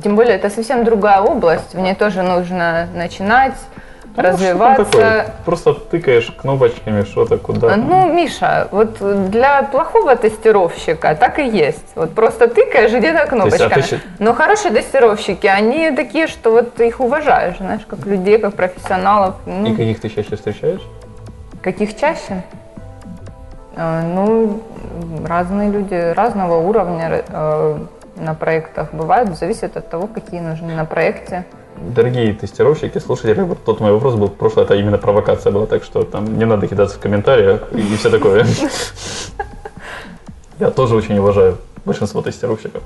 Тем 0.04 0.16
более 0.16 0.36
это 0.36 0.50
совсем 0.50 0.84
другая 0.84 1.22
область, 1.22 1.74
в 1.74 1.80
ней 1.80 1.94
тоже 1.94 2.24
нужно 2.24 2.88
начинать, 2.96 3.54
ну, 4.16 4.24
развиваться. 4.24 5.34
Просто 5.46 5.74
тыкаешь 5.74 6.32
кнопочками 6.32 7.04
что-то 7.04 7.38
куда. 7.38 7.76
Ну, 7.76 8.14
Миша, 8.14 8.68
вот 8.72 8.98
для 9.30 9.64
плохого 9.64 10.16
тестировщика 10.16 11.16
так 11.16 11.40
и 11.40 11.48
есть. 11.48 11.86
Вот 11.96 12.14
просто 12.14 12.48
тыкаешь 12.48 12.92
где-то 12.92 13.28
кнопочками. 13.28 13.78
Есть, 13.78 13.94
а 13.94 13.96
ты... 13.98 14.02
Но 14.20 14.34
хорошие 14.34 14.74
тестировщики, 14.74 15.48
они 15.48 15.92
такие, 15.92 16.28
что 16.28 16.52
вот 16.52 16.74
ты 16.74 16.88
их 16.88 17.00
уважаешь, 17.00 17.58
знаешь, 17.58 17.82
как 17.88 18.06
людей, 18.06 18.38
как 18.38 18.56
профессионалов. 18.56 19.36
Ну. 19.46 19.68
И 19.68 19.72
каких 19.72 20.02
ты 20.02 20.10
чаще 20.10 20.36
встречаешь? 20.36 20.82
Каких 21.62 21.98
чаще? 21.98 22.44
А, 23.76 24.02
ну, 24.04 24.62
разные 25.26 25.70
люди 25.70 26.14
разного 26.14 26.58
уровня 26.58 27.24
э, 27.28 27.78
на 28.18 28.34
проектах 28.34 28.94
бывают, 28.94 29.38
зависит 29.38 29.78
от 29.78 29.90
того, 29.90 30.08
какие 30.08 30.40
нужны 30.40 30.76
на 30.76 30.86
проекте 30.86 31.46
дорогие 31.90 32.34
тестировщики, 32.34 33.00
слушатели, 33.00 33.42
вот 33.42 33.64
тот 33.64 33.80
мой 33.80 33.92
вопрос 33.92 34.16
был 34.16 34.28
в 34.28 34.34
прошлое, 34.34 34.66
это 34.66 34.76
именно 34.76 34.98
провокация 34.98 35.52
была, 35.52 35.66
так 35.66 35.84
что 35.84 36.04
там 36.04 36.38
не 36.38 36.46
надо 36.46 36.68
кидаться 36.68 36.98
в 36.98 37.00
комментариях 37.00 37.64
и, 37.72 37.80
и 37.80 37.98
все 37.98 38.10
такое. 38.10 38.46
Я 40.60 40.70
тоже 40.70 40.96
очень 40.96 41.18
уважаю 41.18 41.58
большинство 41.86 42.22
тестировщиков. 42.22 42.84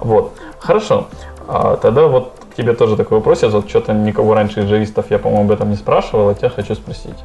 Вот, 0.00 0.32
хорошо. 0.58 1.08
А, 1.46 1.76
тогда 1.76 2.06
вот 2.06 2.32
к 2.50 2.56
тебе 2.56 2.72
тоже 2.72 2.96
такой 2.96 3.18
вопрос. 3.18 3.42
Я 3.42 3.48
вот 3.48 3.68
что-то 3.68 3.92
никого 3.92 4.34
раньше 4.34 4.60
из 4.60 4.70
джавистов 4.70 5.10
я, 5.10 5.18
по-моему, 5.18 5.44
об 5.44 5.50
этом 5.50 5.70
не 5.70 5.76
спрашивал, 5.76 6.30
а 6.30 6.34
тебя 6.34 6.48
хочу 6.48 6.74
спросить. 6.74 7.16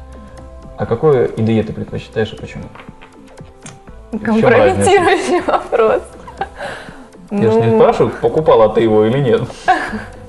А 0.76 0.86
какое 0.86 1.28
IDE 1.28 1.62
ты 1.62 1.72
предпочитаешь 1.72 2.32
и 2.32 2.36
почему? 2.36 2.64
Компрометирующий 4.10 5.40
вопрос. 5.40 6.02
Я 7.30 7.38
ну... 7.38 7.52
же 7.52 7.60
не 7.60 7.78
спрашиваю, 7.78 8.12
покупала 8.20 8.68
ты 8.68 8.82
его 8.82 9.06
или 9.06 9.18
нет. 9.18 9.42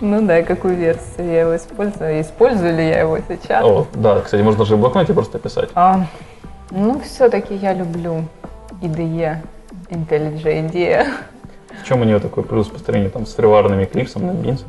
Ну 0.00 0.24
да, 0.26 0.42
какую 0.42 0.76
версию 0.76 1.26
я 1.26 1.40
его 1.40 1.56
использую, 1.56 2.20
использую 2.20 2.76
ли 2.76 2.88
я 2.88 3.00
его 3.00 3.18
сейчас. 3.18 3.64
О, 3.64 3.86
да, 3.94 4.20
кстати, 4.20 4.42
можно 4.42 4.64
же 4.64 4.76
в 4.76 4.80
блокноте 4.80 5.12
просто 5.12 5.38
писать. 5.38 5.70
А, 5.74 6.06
ну, 6.70 7.00
все-таки 7.00 7.54
я 7.54 7.74
люблю 7.74 8.24
IDE, 8.80 9.38
IntelliJ 9.90 10.42
IDEA. 10.44 11.06
В 11.82 11.86
чем 11.86 12.02
у 12.02 12.04
нее 12.04 12.20
такой 12.20 12.44
плюс 12.44 12.68
по 12.68 12.78
сравнению 12.78 13.10
там, 13.10 13.26
с 13.26 13.34
треварным 13.34 13.82
эклипсом, 13.82 14.26
нетбинсом? 14.26 14.68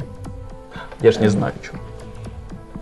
Я 1.02 1.12
ж 1.12 1.20
не 1.20 1.28
знаю, 1.28 1.54
что. 1.62 1.78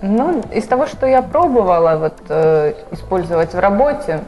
Ну, 0.01 0.43
из 0.53 0.65
того, 0.65 0.85
что 0.85 1.05
я 1.05 1.21
пробовала 1.21 1.97
вот, 1.97 2.17
э, 2.29 2.73
использовать 2.91 3.53
в 3.53 3.59
работе, 3.59 4.21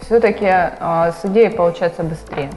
все-таки 0.00 0.46
э, 0.46 1.12
с 1.12 1.24
идеей 1.24 1.50
получается 1.50 2.02
быстрее. 2.02 2.50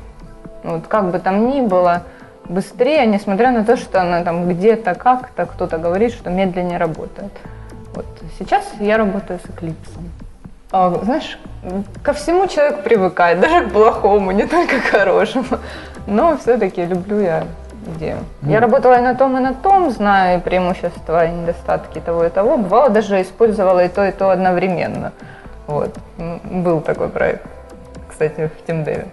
Ну, 0.64 0.76
Вот 0.76 0.88
как 0.88 1.12
бы 1.12 1.20
там 1.20 1.50
ни 1.50 1.62
было, 1.62 2.04
быстрее, 2.50 3.06
несмотря 3.06 3.52
на 3.52 3.64
то, 3.64 3.78
что 3.78 4.02
она 4.02 4.24
там 4.24 4.50
где-то 4.50 4.96
как-то 4.96 5.46
кто-то 5.46 5.78
говорит, 5.78 6.12
что 6.12 6.30
медленнее 6.30 6.78
работает. 6.78 7.32
Вот 7.94 8.06
сейчас 8.38 8.66
я 8.80 8.98
работаю 8.98 9.40
с 9.40 9.50
Eclipse. 9.50 10.00
А, 10.72 10.90
знаешь, 11.04 11.40
ко 12.04 12.14
всему 12.14 12.48
человек 12.48 12.84
привыкает, 12.84 13.40
даже 13.42 13.68
к 13.68 13.72
плохому, 13.72 14.32
не 14.32 14.46
только 14.46 14.80
к 14.80 14.86
хорошему. 14.86 15.60
Но 16.08 16.38
все-таки 16.38 16.86
люблю 16.86 17.20
я 17.20 17.44
идею. 17.96 18.18
Я 18.42 18.60
работала 18.60 18.98
и 18.98 19.02
на 19.02 19.16
том, 19.16 19.38
и 19.38 19.40
на 19.40 19.54
том, 19.54 19.90
знаю 19.92 20.40
и 20.40 20.42
преимущества, 20.42 21.26
и 21.26 21.32
недостатки 21.32 22.00
того 22.00 22.26
и 22.26 22.30
того. 22.30 22.58
Бывало, 22.58 22.90
даже 22.90 23.22
использовала 23.22 23.86
и 23.86 23.90
то, 23.90 24.06
и 24.06 24.12
то 24.12 24.32
одновременно. 24.32 25.12
Вот. 25.68 25.96
Был 26.18 26.82
такой 26.82 27.10
проект, 27.10 27.46
кстати, 28.10 28.50
в 28.50 28.70
TeamDev. 28.70 29.08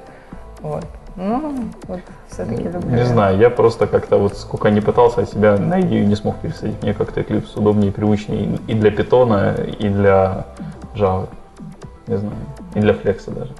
Вот. 0.60 0.84
Ну, 1.16 1.54
вот 1.88 2.00
все-таки 2.30 2.62
люблю. 2.62 2.90
Не 2.90 3.04
знаю, 3.04 3.38
я 3.38 3.50
просто 3.50 3.86
как-то 3.86 4.18
вот 4.18 4.36
сколько 4.36 4.70
не 4.70 4.80
пытался, 4.80 5.26
себя 5.26 5.56
на 5.56 5.80
идею 5.80 6.06
не 6.06 6.16
смог 6.16 6.36
пересадить. 6.36 6.82
Мне 6.82 6.94
как-то 6.94 7.20
Eclipse 7.20 7.58
удобнее 7.58 7.88
и 7.88 7.92
привычнее 7.92 8.58
и 8.66 8.74
для 8.74 8.90
питона, 8.90 9.54
и 9.54 9.88
для 9.88 10.46
Java. 10.94 11.28
Не 12.06 12.18
знаю, 12.18 12.36
и 12.74 12.80
для 12.80 12.94
флекса 12.94 13.30
даже. 13.30 13.52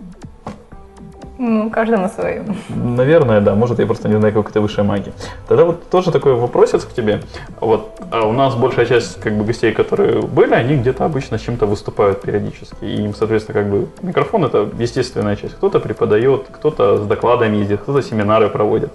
Ну, 1.39 1.71
каждому 1.71 2.09
свое. 2.09 2.45
Наверное, 2.69 3.41
да. 3.41 3.55
Может, 3.55 3.79
я 3.79 3.87
просто 3.87 4.09
не 4.09 4.17
знаю, 4.17 4.33
как 4.33 4.51
это 4.51 4.61
высшая 4.61 4.85
магия. 4.85 5.13
Тогда 5.49 5.65
вот 5.65 5.89
тоже 5.91 6.11
такой 6.11 6.35
вопросец 6.35 6.85
к 6.85 6.93
тебе. 6.93 7.21
Вот 7.61 8.01
а 8.11 8.27
у 8.27 8.33
нас 8.33 8.55
большая 8.55 8.87
часть 8.87 9.21
как 9.21 9.37
бы 9.37 9.45
гостей, 9.45 9.73
которые 9.73 10.23
были, 10.23 10.55
они 10.55 10.77
где-то 10.77 11.05
обычно 11.05 11.39
с 11.39 11.43
чем-то 11.43 11.67
выступают 11.67 12.23
периодически. 12.23 12.85
И 12.85 13.03
им, 13.03 13.15
соответственно, 13.15 13.61
как 13.61 13.71
бы 13.71 13.89
микрофон 14.03 14.45
это 14.45 14.69
естественная 14.79 15.37
часть. 15.37 15.55
Кто-то 15.55 15.81
преподает, 15.81 16.47
кто-то 16.51 16.99
с 16.99 17.07
докладами 17.07 17.57
ездит, 17.57 17.81
кто-то 17.81 18.03
семинары 18.03 18.49
проводит. 18.49 18.91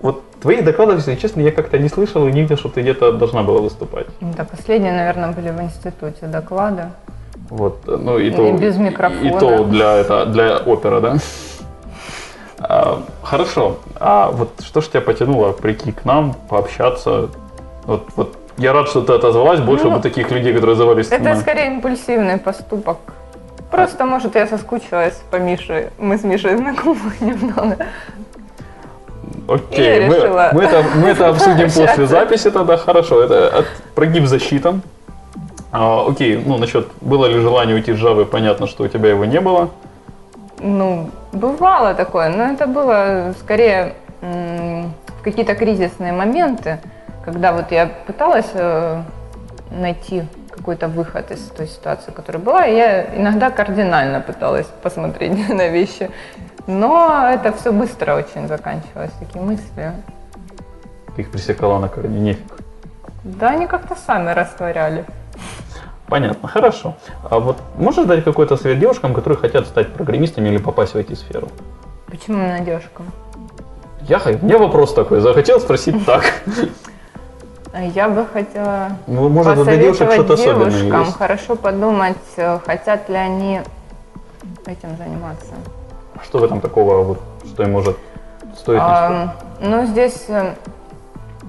Вот 0.00 0.22
твоих 0.40 0.64
докладов, 0.64 0.96
если 0.96 1.14
честно, 1.14 1.40
я 1.40 1.52
как-то 1.52 1.78
не 1.78 1.88
слышал 1.88 2.26
и 2.26 2.32
не 2.32 2.42
видел, 2.42 2.56
что 2.56 2.68
ты 2.68 2.82
где-то 2.82 3.12
должна 3.12 3.42
была 3.42 3.60
выступать. 3.60 4.06
Да, 4.20 4.44
последние, 4.44 4.92
наверное, 4.92 5.32
были 5.32 5.50
в 5.50 5.62
институте 5.62 6.26
доклады. 6.26 6.86
Вот, 7.48 7.86
ну 7.86 8.18
и 8.18 8.28
И 8.28 8.30
то, 8.30 8.52
без 8.52 8.76
микрофона. 8.76 9.26
И, 9.26 9.38
то 9.38 9.64
для, 9.64 9.96
это, 9.98 10.26
для 10.26 10.58
опера, 10.58 11.00
да? 11.00 11.16
А, 12.62 13.02
хорошо. 13.22 13.76
А 13.98 14.30
вот 14.30 14.50
что 14.64 14.80
ж 14.80 14.88
тебя 14.88 15.00
потянуло 15.00 15.52
прийти 15.52 15.92
к 15.92 16.04
нам, 16.04 16.34
пообщаться? 16.48 17.28
Вот, 17.84 18.08
вот 18.16 18.36
я 18.56 18.72
рад, 18.72 18.88
что 18.88 19.00
ты 19.00 19.12
отозвалась. 19.14 19.60
Больше 19.60 19.84
Ну, 19.84 19.96
бы 19.96 20.00
таких 20.00 20.30
людей, 20.30 20.52
которые 20.54 20.74
отзывались 20.74 21.08
Это 21.10 21.24
на- 21.24 21.36
скорее 21.36 21.66
импульсивный 21.66 22.38
поступок. 22.38 22.98
Просто, 23.70 24.04
может, 24.04 24.34
я 24.36 24.46
соскучилась 24.46 25.20
по 25.30 25.36
Мише. 25.36 25.90
Мы 25.98 26.18
с 26.18 26.22
Мишей 26.24 26.56
знакомы 26.56 27.00
немного. 27.20 27.76
Окей, 29.48 30.06
мы, 30.06 30.28
мы 30.52 30.62
это, 30.62 30.84
мы 30.94 31.08
это 31.08 31.28
обсудим 31.28 31.70
после 31.74 32.06
записи 32.06 32.50
тогда. 32.50 32.76
Хорошо, 32.76 33.22
это 33.22 33.48
от, 33.48 33.66
прогиб 33.94 34.26
защита. 34.26 34.80
А, 35.72 36.06
окей, 36.06 36.36
ну 36.36 36.58
насчет 36.58 36.86
было 37.00 37.26
ли 37.26 37.40
желание 37.40 37.74
уйти 37.74 37.94
с 37.94 37.96
Java, 37.96 38.24
понятно, 38.26 38.66
что 38.66 38.84
у 38.84 38.88
тебя 38.88 39.08
его 39.08 39.24
не 39.24 39.40
было. 39.40 39.70
Ну, 40.62 41.10
бывало 41.32 41.94
такое, 41.94 42.28
но 42.28 42.44
это 42.44 42.68
было 42.68 43.34
скорее 43.40 43.94
в 44.20 45.22
какие-то 45.24 45.56
кризисные 45.56 46.12
моменты, 46.12 46.78
когда 47.24 47.52
вот 47.52 47.72
я 47.72 47.86
пыталась 48.06 48.50
э, 48.54 49.02
найти 49.70 50.24
какой-то 50.50 50.86
выход 50.86 51.30
из 51.32 51.40
той 51.48 51.66
ситуации, 51.66 52.12
которая 52.12 52.40
была, 52.40 52.66
и 52.66 52.76
я 52.76 53.16
иногда 53.16 53.50
кардинально 53.50 54.20
пыталась 54.20 54.66
посмотреть 54.82 55.48
на 55.48 55.68
вещи, 55.68 56.10
но 56.68 57.28
это 57.28 57.52
все 57.52 57.72
быстро 57.72 58.14
очень 58.14 58.46
заканчивалось, 58.46 59.10
такие 59.18 59.44
мысли. 59.44 59.92
Их 61.16 61.30
пресекала 61.30 61.78
на 61.80 61.88
корне, 61.88 62.20
нефиг. 62.20 62.56
Да, 63.24 63.50
они 63.50 63.66
как-то 63.66 63.96
сами 63.96 64.30
растворяли. 64.30 65.04
Понятно, 66.12 66.46
хорошо. 66.46 66.94
А 67.30 67.38
вот 67.38 67.56
можешь 67.78 68.04
дать 68.04 68.22
какой-то 68.22 68.58
совет 68.58 68.78
девушкам, 68.78 69.14
которые 69.14 69.38
хотят 69.38 69.66
стать 69.66 69.94
программистами 69.94 70.50
или 70.50 70.58
попасть 70.58 70.92
в 70.92 70.98
IT-сферу? 70.98 71.48
Почему 72.06 72.36
именно 72.36 72.60
девушкам? 72.60 73.06
Я, 74.02 74.18
у 74.18 74.44
меня 74.44 74.58
вопрос 74.58 74.92
такой, 74.92 75.20
захотел 75.20 75.58
спросить 75.58 76.04
так. 76.04 76.22
Я 77.94 78.10
бы 78.10 78.26
хотела 78.26 78.90
Ну, 79.06 79.30
Может, 79.30 79.56
посоветовать 79.56 80.36
девушкам 80.36 81.00
есть? 81.00 81.16
хорошо 81.16 81.56
подумать, 81.56 82.18
э, 82.36 82.58
хотят 82.66 83.08
ли 83.08 83.16
они 83.16 83.62
этим 84.66 84.94
заниматься. 84.98 85.54
Что 86.22 86.40
в 86.40 86.44
этом 86.44 86.60
такого, 86.60 87.02
вот, 87.04 87.20
что 87.46 87.62
им 87.62 87.72
может 87.72 87.96
стоить? 88.58 88.80
А, 88.82 89.34
ну, 89.60 89.86
здесь 89.86 90.26
э, 90.28 90.52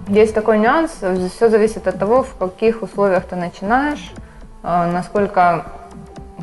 есть 0.08 0.34
такой 0.34 0.58
нюанс. 0.60 0.92
Все 1.36 1.50
зависит 1.50 1.86
от 1.86 2.00
того, 2.00 2.24
в 2.24 2.34
каких 2.38 2.82
условиях 2.82 3.26
ты 3.26 3.36
начинаешь, 3.36 4.14
насколько 4.64 5.66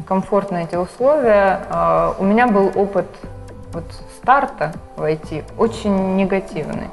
комфортны 0.06 0.64
эти 0.64 0.76
условия. 0.76 1.60
А, 1.70 2.14
У 2.18 2.24
меня 2.24 2.46
был 2.46 2.70
опыт 2.74 3.06
вот 3.72 3.84
старта 4.16 4.72
в 4.96 5.02
IT 5.02 5.44
очень 5.58 6.16
негативный. 6.16 6.88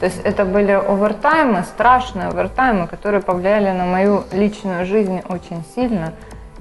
То 0.00 0.06
есть 0.06 0.20
это 0.24 0.44
были 0.44 0.72
овертаймы, 0.72 1.62
страшные 1.64 2.28
овертаймы, 2.28 2.86
которые 2.86 3.20
повлияли 3.20 3.70
на 3.70 3.84
мою 3.84 4.22
личную 4.32 4.86
жизнь 4.86 5.22
очень 5.28 5.64
сильно. 5.74 6.12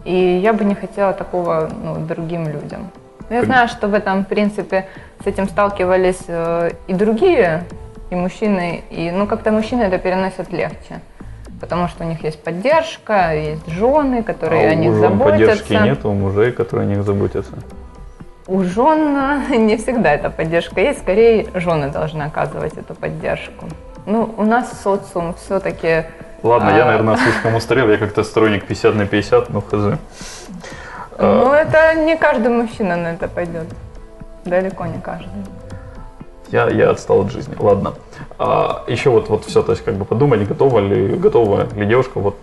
И 0.06 0.16
я 0.16 0.54
бы 0.54 0.64
не 0.66 0.74
хотела 0.74 1.14
такого 1.14 1.70
ну, 1.84 1.98
другим 1.98 2.48
людям. 2.48 2.90
Но 3.30 3.36
я 3.36 3.42
Кон- 3.42 3.48
знаю, 3.48 3.68
что 3.68 3.88
в 3.88 3.94
этом, 3.94 4.24
в 4.24 4.28
принципе, 4.28 4.88
с 5.24 5.28
этим 5.28 5.48
сталкивались 5.50 6.24
э, 6.28 6.72
и 6.88 6.94
другие, 6.94 7.64
и 8.10 8.16
мужчины, 8.16 8.84
и 8.90 9.12
ну 9.12 9.28
как-то 9.28 9.52
мужчины 9.52 9.84
это 9.84 9.98
переносят 9.98 10.52
легче. 10.52 11.02
Потому 11.60 11.88
что 11.88 12.04
у 12.04 12.08
них 12.08 12.24
есть 12.24 12.44
поддержка, 12.44 13.34
есть 13.34 13.68
жены, 13.68 14.22
которые 14.24 14.68
А 14.68 14.72
о 14.72 14.76
них 14.76 14.94
заботятся. 14.94 15.32
поддержки 15.32 15.74
нет, 15.74 16.06
у 16.06 16.14
мужей, 16.14 16.52
которые 16.52 16.88
о 16.88 16.90
них 16.94 17.04
заботятся. 17.04 17.54
У 18.48 18.64
жен 18.64 19.18
э, 19.52 19.56
не 19.58 19.78
всегда 19.78 20.14
эта 20.14 20.30
поддержка 20.30 20.80
есть, 20.82 21.00
скорее 21.00 21.48
жены 21.56 21.90
должны 21.90 22.24
оказывать 22.24 22.78
эту 22.78 22.94
поддержку. 22.94 23.66
Ну, 24.06 24.34
у 24.38 24.44
нас 24.44 24.82
социум 24.82 25.34
все-таки 25.34 26.06
Ладно, 26.44 26.74
А. 26.74 26.78
я, 26.78 26.86
наверное, 26.86 27.18
слишком 27.24 27.56
устарел, 27.56 27.90
я 27.90 27.98
как-то 27.98 28.24
сторонник 28.24 28.66
50 28.66 28.96
на 28.96 29.06
50, 29.06 29.50
ну 29.50 29.62
хз. 29.62 30.00
А. 31.20 31.44
Ну, 31.44 31.52
это 31.52 31.96
не 31.96 32.16
каждый 32.16 32.50
мужчина 32.50 32.96
на 32.96 33.08
это 33.14 33.28
пойдет. 33.28 33.66
Далеко 34.46 34.86
не 34.86 35.00
каждый. 35.02 35.28
Я, 36.52 36.70
я 36.70 36.90
отстал 36.92 37.22
от 37.22 37.32
жизни. 37.32 37.56
Ладно. 37.60 37.94
А, 38.40 38.84
еще 38.88 39.10
вот, 39.10 39.30
вот 39.30 39.46
все, 39.46 39.62
то 39.64 39.72
есть 39.72 39.84
как 39.84 39.96
бы 39.96 40.06
подумали, 40.06 40.46
готова 40.46 40.80
ли, 40.80 41.16
готова 41.16 41.68
ли 41.74 41.86
девушка 41.86 42.20
вот 42.20 42.36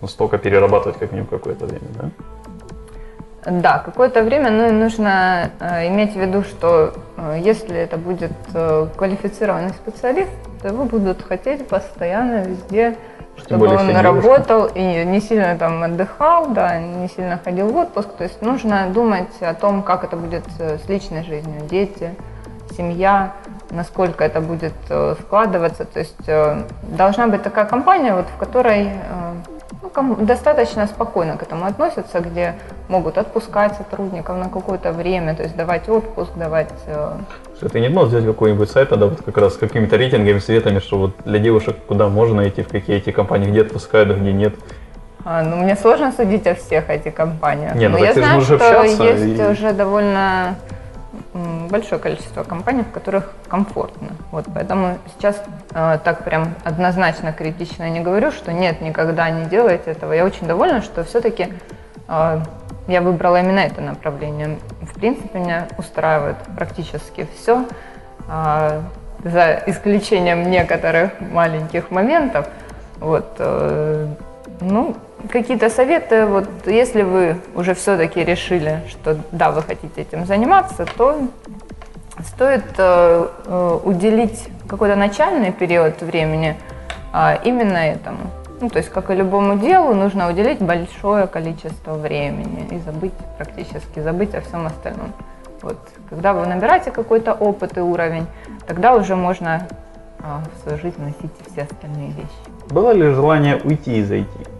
настолько 0.00 0.38
перерабатывать 0.38 0.98
как 0.98 1.12
минимум 1.12 1.28
какое-то 1.28 1.66
время, 1.66 1.86
да? 2.00 2.10
Да, 3.48 3.78
какое-то 3.78 4.24
время, 4.24 4.50
ну 4.50 4.66
и 4.66 4.72
нужно 4.72 5.52
э, 5.60 5.86
иметь 5.86 6.14
в 6.14 6.16
виду, 6.16 6.42
что 6.42 6.94
э, 7.16 7.38
если 7.40 7.76
это 7.76 7.96
будет 7.96 8.32
э, 8.52 8.88
квалифицированный 8.96 9.70
специалист, 9.70 10.32
то 10.60 10.68
его 10.68 10.84
будут 10.84 11.22
хотеть 11.22 11.68
постоянно 11.68 12.42
везде, 12.42 12.96
чтобы 13.36 13.68
более, 13.68 13.78
он 13.78 13.86
девушка. 13.86 14.02
работал 14.02 14.70
и 14.74 15.04
не 15.04 15.20
сильно 15.20 15.56
там 15.56 15.82
отдыхал, 15.82 16.48
да, 16.48 16.80
не 16.80 17.08
сильно 17.08 17.38
ходил 17.42 17.68
в 17.68 17.76
отпуск. 17.76 18.08
То 18.18 18.24
есть 18.24 18.42
нужно 18.42 18.88
думать 18.92 19.40
о 19.40 19.54
том, 19.54 19.84
как 19.84 20.02
это 20.02 20.16
будет 20.16 20.44
э, 20.58 20.78
с 20.84 20.88
личной 20.88 21.22
жизнью, 21.22 21.60
дети, 21.70 22.16
семья, 22.76 23.32
насколько 23.70 24.24
это 24.24 24.40
будет 24.40 24.72
э, 24.90 25.14
складываться. 25.20 25.84
То 25.84 25.98
есть 26.00 26.16
э, 26.28 26.62
должна 26.82 27.26
быть 27.26 27.42
такая 27.42 27.64
компания, 27.64 28.14
вот, 28.14 28.26
в 28.34 28.38
которой 28.38 28.88
э, 28.88 28.90
ну, 29.96 30.16
достаточно 30.16 30.86
спокойно 30.86 31.36
к 31.36 31.42
этому 31.42 31.64
относятся, 31.66 32.20
где 32.20 32.54
могут 32.88 33.18
отпускать 33.18 33.74
сотрудников 33.76 34.36
на 34.36 34.48
какое-то 34.48 34.92
время, 34.92 35.34
то 35.34 35.42
есть 35.42 35.56
давать 35.56 35.88
отпуск, 35.88 36.30
давать... 36.36 36.72
э, 36.86 37.12
Что 37.56 37.68
ты 37.68 37.80
не 37.80 37.88
думал 37.88 38.06
сделать 38.06 38.26
какой-нибудь 38.26 38.70
сайт, 38.70 38.88
тогда 38.90 39.06
вот 39.06 39.22
как 39.22 39.38
раз 39.38 39.54
с 39.54 39.56
какими-то 39.56 39.96
рейтингами, 39.96 40.38
советами, 40.38 40.78
что 40.80 40.98
вот 40.98 41.12
для 41.24 41.38
девушек 41.38 41.76
куда 41.88 42.08
можно 42.08 42.46
идти, 42.48 42.62
в 42.62 42.68
какие 42.68 42.96
эти 42.96 43.10
компании, 43.10 43.50
где 43.50 43.62
отпускают, 43.62 44.10
а 44.10 44.14
где 44.14 44.32
нет. 44.32 44.54
а, 45.24 45.42
ну, 45.42 45.56
мне 45.56 45.74
сложно 45.76 46.12
судить 46.12 46.46
о 46.46 46.54
всех 46.54 46.90
этих 46.90 47.14
компаниях. 47.14 47.74
Не, 47.74 47.88
ну 47.88 47.98
Но 47.98 48.04
я 48.04 48.12
знаю, 48.14 48.40
что 48.42 48.54
общаться 48.54 49.02
есть 49.04 49.40
и- 49.40 49.44
уже 49.44 49.72
довольно 49.72 50.54
большое 51.70 52.00
количество 52.00 52.44
компаний, 52.44 52.82
в 52.82 52.90
которых 52.90 53.32
комфортно. 53.48 54.08
Вот, 54.30 54.46
поэтому 54.52 54.98
сейчас 55.16 55.42
э, 55.72 55.98
так 56.04 56.24
прям 56.24 56.54
однозначно 56.64 57.32
критично 57.32 57.88
не 57.88 58.00
говорю, 58.00 58.30
что 58.30 58.52
нет, 58.52 58.80
никогда 58.80 59.30
не 59.30 59.46
делайте 59.46 59.90
этого. 59.90 60.12
Я 60.12 60.24
очень 60.24 60.46
довольна, 60.46 60.82
что 60.82 61.04
все-таки 61.04 61.48
я 62.08 63.00
выбрала 63.00 63.40
именно 63.40 63.58
это 63.58 63.80
направление. 63.80 64.58
В 64.80 64.94
принципе, 64.94 65.40
меня 65.40 65.66
устраивает 65.76 66.36
практически 66.56 67.26
все, 67.34 67.64
за 69.24 69.62
исключением 69.66 70.50
некоторых 70.50 71.20
маленьких 71.20 71.90
моментов. 71.90 72.48
Вот, 73.00 73.36
э, 73.38 74.06
ну, 74.60 74.96
какие-то 75.30 75.70
советы, 75.70 76.26
вот, 76.26 76.48
если 76.66 77.02
вы 77.02 77.36
уже 77.54 77.74
все-таки 77.74 78.24
решили, 78.24 78.80
что 78.88 79.18
да, 79.32 79.50
вы 79.50 79.62
хотите 79.62 80.02
этим 80.02 80.26
заниматься, 80.26 80.86
то 80.96 81.28
стоит 82.24 82.64
э, 82.78 83.28
э, 83.44 83.78
уделить 83.84 84.48
какой-то 84.68 84.96
начальный 84.96 85.52
период 85.52 86.00
времени 86.02 86.56
э, 87.12 87.36
именно 87.44 87.78
этому. 87.78 88.30
Ну, 88.60 88.70
то 88.70 88.78
есть, 88.78 88.90
как 88.90 89.10
и 89.10 89.14
любому 89.14 89.58
делу, 89.58 89.94
нужно 89.94 90.30
уделить 90.30 90.60
большое 90.60 91.26
количество 91.26 91.94
времени 91.94 92.66
и 92.70 92.78
забыть, 92.78 93.12
практически 93.36 94.00
забыть 94.00 94.34
о 94.34 94.40
всем 94.40 94.66
остальном. 94.66 95.12
Вот. 95.60 95.76
Когда 96.08 96.32
вы 96.32 96.46
набираете 96.46 96.90
какой-то 96.90 97.34
опыт 97.34 97.76
и 97.76 97.80
уровень, 97.80 98.26
тогда 98.66 98.94
уже 98.94 99.14
можно 99.14 99.66
а, 100.22 100.42
в 100.54 100.62
свою 100.62 100.78
жизнь 100.78 100.96
вносить 100.96 101.32
все 101.50 101.62
остальные 101.62 102.12
вещи. 102.12 102.72
Было 102.72 102.92
ли 102.92 103.10
желание 103.10 103.56
уйти 103.62 103.98
из 103.98 104.10
IT? 104.10 104.55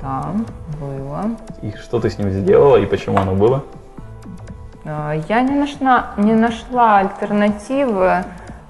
Да, 0.00 0.32
было. 0.80 1.30
И 1.60 1.72
что 1.72 2.00
ты 2.00 2.08
с 2.08 2.18
ним 2.18 2.30
сделала, 2.30 2.76
и 2.78 2.86
почему 2.86 3.18
оно 3.18 3.34
было? 3.34 3.62
А, 4.84 5.12
Я 5.28 5.42
не 5.42 5.54
нашла, 5.54 6.12
не 6.16 6.32
нашла 6.32 6.98
альтернативы 6.98 8.24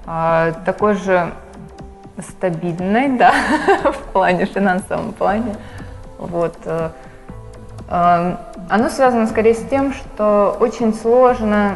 а, 0.05 0.51
такой 0.65 0.95
же 0.95 1.31
стабильной, 2.19 3.17
да, 3.17 3.33
в 3.83 3.97
плане, 4.11 4.45
финансовом 4.45 5.13
плане. 5.13 5.55
Вот. 6.17 6.55
э, 6.65 6.89
э, 7.89 8.35
Оно 8.69 8.89
связано 8.89 9.27
скорее 9.27 9.53
с 9.53 9.63
тем, 9.69 9.93
что 9.93 10.55
очень 10.59 10.93
сложно 10.93 11.75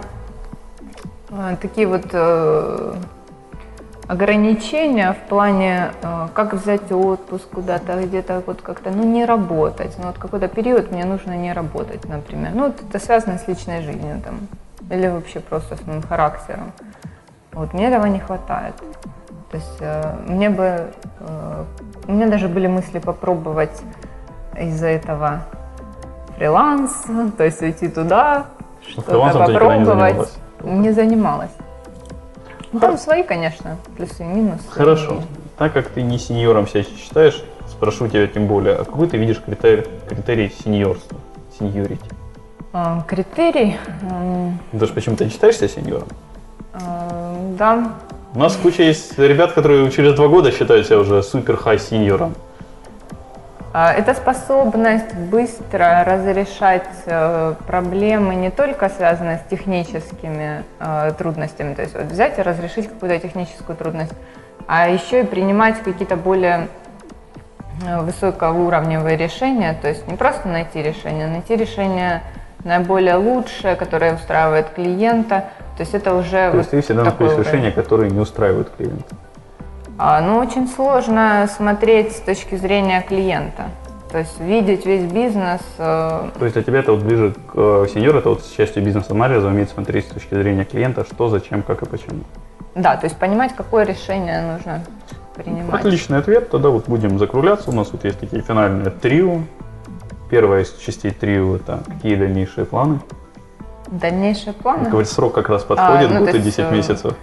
э, 1.30 1.58
такие 1.62 1.88
вот 1.88 2.06
э, 2.14 2.94
ограничения 4.10 5.14
в 5.14 5.30
плане, 5.30 5.92
э, 6.02 6.28
как 6.34 6.54
взять 6.54 6.92
отпуск 6.92 7.48
куда-то, 7.54 8.02
где-то 8.02 8.42
вот 8.48 8.62
как-то, 8.62 8.90
ну, 8.90 9.04
не 9.04 9.24
работать. 9.24 9.96
Ну, 10.00 10.08
вот 10.08 10.18
какой-то 10.18 10.48
период 10.48 10.92
мне 10.92 11.06
нужно 11.06 11.38
не 11.38 11.54
работать, 11.54 12.10
например. 12.10 12.52
Ну, 12.56 12.64
вот 12.66 12.82
это 12.82 12.98
связано 12.98 13.38
с 13.38 13.48
личной 13.48 13.84
жизнью 13.84 14.20
там, 14.26 14.40
или 14.90 15.08
вообще 15.08 15.40
просто 15.40 15.76
с 15.76 15.86
моим 15.86 16.02
характером. 16.02 16.72
Вот, 17.54 17.74
мне 17.74 17.88
этого 17.88 18.08
не 18.08 18.20
хватает. 18.20 18.74
То 19.52 19.58
есть 19.58 19.78
э, 19.80 20.16
мне 20.28 20.50
бы, 20.50 20.92
э, 21.20 21.64
у 22.08 22.12
меня 22.12 22.28
даже 22.28 22.48
были 22.48 22.66
мысли 22.66 22.98
попробовать 22.98 23.84
из-за 24.60 24.88
этого 24.88 25.44
фриланс, 26.36 27.06
то 27.38 27.44
есть 27.44 27.62
уйти 27.62 27.90
туда, 27.90 28.48
что-то 28.88 29.12
никогда 29.12 29.46
не 29.46 29.54
попробовать. 29.54 29.86
занималась? 29.86 30.38
Не 30.64 30.92
занималась. 30.94 31.52
Ну, 32.72 32.80
там 32.80 32.98
свои, 32.98 33.24
конечно, 33.24 33.78
плюсы 33.98 34.22
и 34.24 34.28
минусы. 34.28 34.64
Хорошо. 34.70 35.22
Так 35.58 35.74
как 35.74 35.90
ты 35.90 36.02
не 36.02 36.18
сеньором 36.20 36.68
себя 36.68 36.84
считаешь, 36.84 37.44
спрошу 37.68 38.08
тебя 38.08 38.28
тем 38.28 38.48
более, 38.48 38.76
а 38.76 38.86
какой 38.86 39.08
ты 39.08 39.18
видишь 39.18 39.42
критерий, 39.46 39.86
критерий 40.08 40.54
сеньорства, 40.64 41.18
сеньорити? 41.58 42.10
А, 42.72 43.02
Критерий, 43.08 43.78
м, 44.04 44.60
Ты 44.72 44.86
же 44.86 44.94
почему-то 44.94 45.26
не 45.26 45.32
считаешь 45.32 45.58
себя 45.58 45.68
сеньором? 45.68 46.08
а, 46.74 47.36
да, 47.58 47.94
У 48.36 48.40
нас 48.40 48.56
куча 48.56 48.84
есть 48.84 49.18
ребят, 49.18 49.54
которые 49.54 49.90
через 49.90 50.14
два 50.14 50.28
года 50.28 50.52
считают 50.52 50.86
себя 50.86 51.00
уже 51.00 51.24
супер 51.24 51.58
хай 51.58 51.80
сеньором. 51.80 52.36
А, 53.72 53.94
Это 53.94 54.16
способность 54.16 55.14
быстро 55.14 56.04
разрешать 56.04 56.90
э, 57.06 57.54
проблемы, 57.68 58.34
не 58.34 58.50
только 58.50 58.90
связанные 58.90 59.38
с 59.38 59.50
техническими 59.50 60.64
э, 60.80 61.12
трудностями, 61.18 61.76
то 61.76 61.84
есть 61.84 61.94
вот 61.94 62.06
взять 62.06 62.40
и 62.40 62.42
разрешить 62.42 62.90
какую-то 62.90 63.20
техническую 63.20 63.78
трудность, 63.78 64.14
а 64.68 64.90
еще 64.90 65.22
и 65.22 65.24
принимать 65.24 65.84
какие-то 65.84 66.16
более 66.16 66.68
э, 67.86 68.02
высокоуровневые 68.02 69.18
решения, 69.18 69.78
то 69.80 69.88
есть 69.88 70.08
не 70.08 70.18
просто 70.18 70.48
найти 70.48 70.82
решение, 70.82 71.28
а 71.28 71.30
найти 71.30 71.56
решение 71.56 72.24
наиболее 72.64 73.16
лучшее, 73.16 73.76
которое 73.76 74.16
устраивает 74.16 74.72
клиента, 74.72 75.46
то 75.78 75.82
есть 75.82 75.94
это 75.94 76.16
уже 76.16 76.50
То 76.52 76.58
есть 76.58 76.72
ты 76.72 76.82
всегда 76.82 77.04
находишь 77.04 77.38
решения, 77.38 77.72
которые 77.72 78.10
не 78.10 78.20
устраивают 78.20 78.72
клиента. 78.76 79.16
А, 80.02 80.22
Ну, 80.22 80.38
очень 80.38 80.66
сложно 80.68 81.46
смотреть 81.54 82.14
с 82.14 82.20
точки 82.22 82.56
зрения 82.56 83.02
клиента. 83.02 83.66
То 84.10 84.20
есть 84.20 84.40
видеть 84.40 84.86
весь 84.86 85.04
бизнес. 85.04 85.62
э, 85.78 86.30
То 86.40 86.46
есть 86.46 86.54
для 86.54 86.64
тебя 86.64 86.80
это 86.80 86.94
вот 86.94 87.04
ближе 87.04 87.34
к 87.34 87.52
э, 87.54 87.86
сеньору, 87.94 88.20
это 88.20 88.30
вот 88.30 88.44
с 88.44 88.50
частью 88.50 88.82
бизнес-анализа 88.82 89.48
уметь 89.48 89.70
смотреть 89.70 90.06
с 90.06 90.14
точки 90.14 90.34
зрения 90.34 90.64
клиента, 90.64 91.04
что, 91.04 91.28
зачем, 91.28 91.62
как 91.62 91.84
и 91.84 91.86
почему. 91.86 92.22
Да, 92.76 92.96
то 92.96 93.06
есть 93.06 93.18
понимать, 93.18 93.54
какое 93.56 93.84
решение 93.84 94.54
нужно 94.54 94.84
принимать. 95.36 95.82
Отличный 95.82 96.18
ответ, 96.18 96.50
тогда 96.50 96.70
вот 96.70 96.86
будем 96.88 97.20
закругляться. 97.20 97.70
У 97.70 97.74
нас 97.74 97.92
вот 97.92 98.06
есть 98.06 98.20
такие 98.20 98.42
финальные 98.42 98.90
трио. 98.90 99.42
Первая 100.32 100.64
из 100.64 100.74
частей 100.76 101.12
трио 101.12 101.58
это 101.58 101.84
какие 101.86 102.16
дальнейшие 102.16 102.66
планы. 102.66 103.02
Дальнейшие 103.88 104.54
планы? 104.54 104.90
Говорит, 104.90 105.10
срок 105.10 105.34
как 105.34 105.50
раз 105.50 105.64
подходит, 105.64 106.10
ну, 106.10 106.20
год 106.20 106.30
и 106.30 106.38
есть, 106.38 106.46
10 106.46 106.60
э, 106.60 106.72
месяцев. 106.72 107.14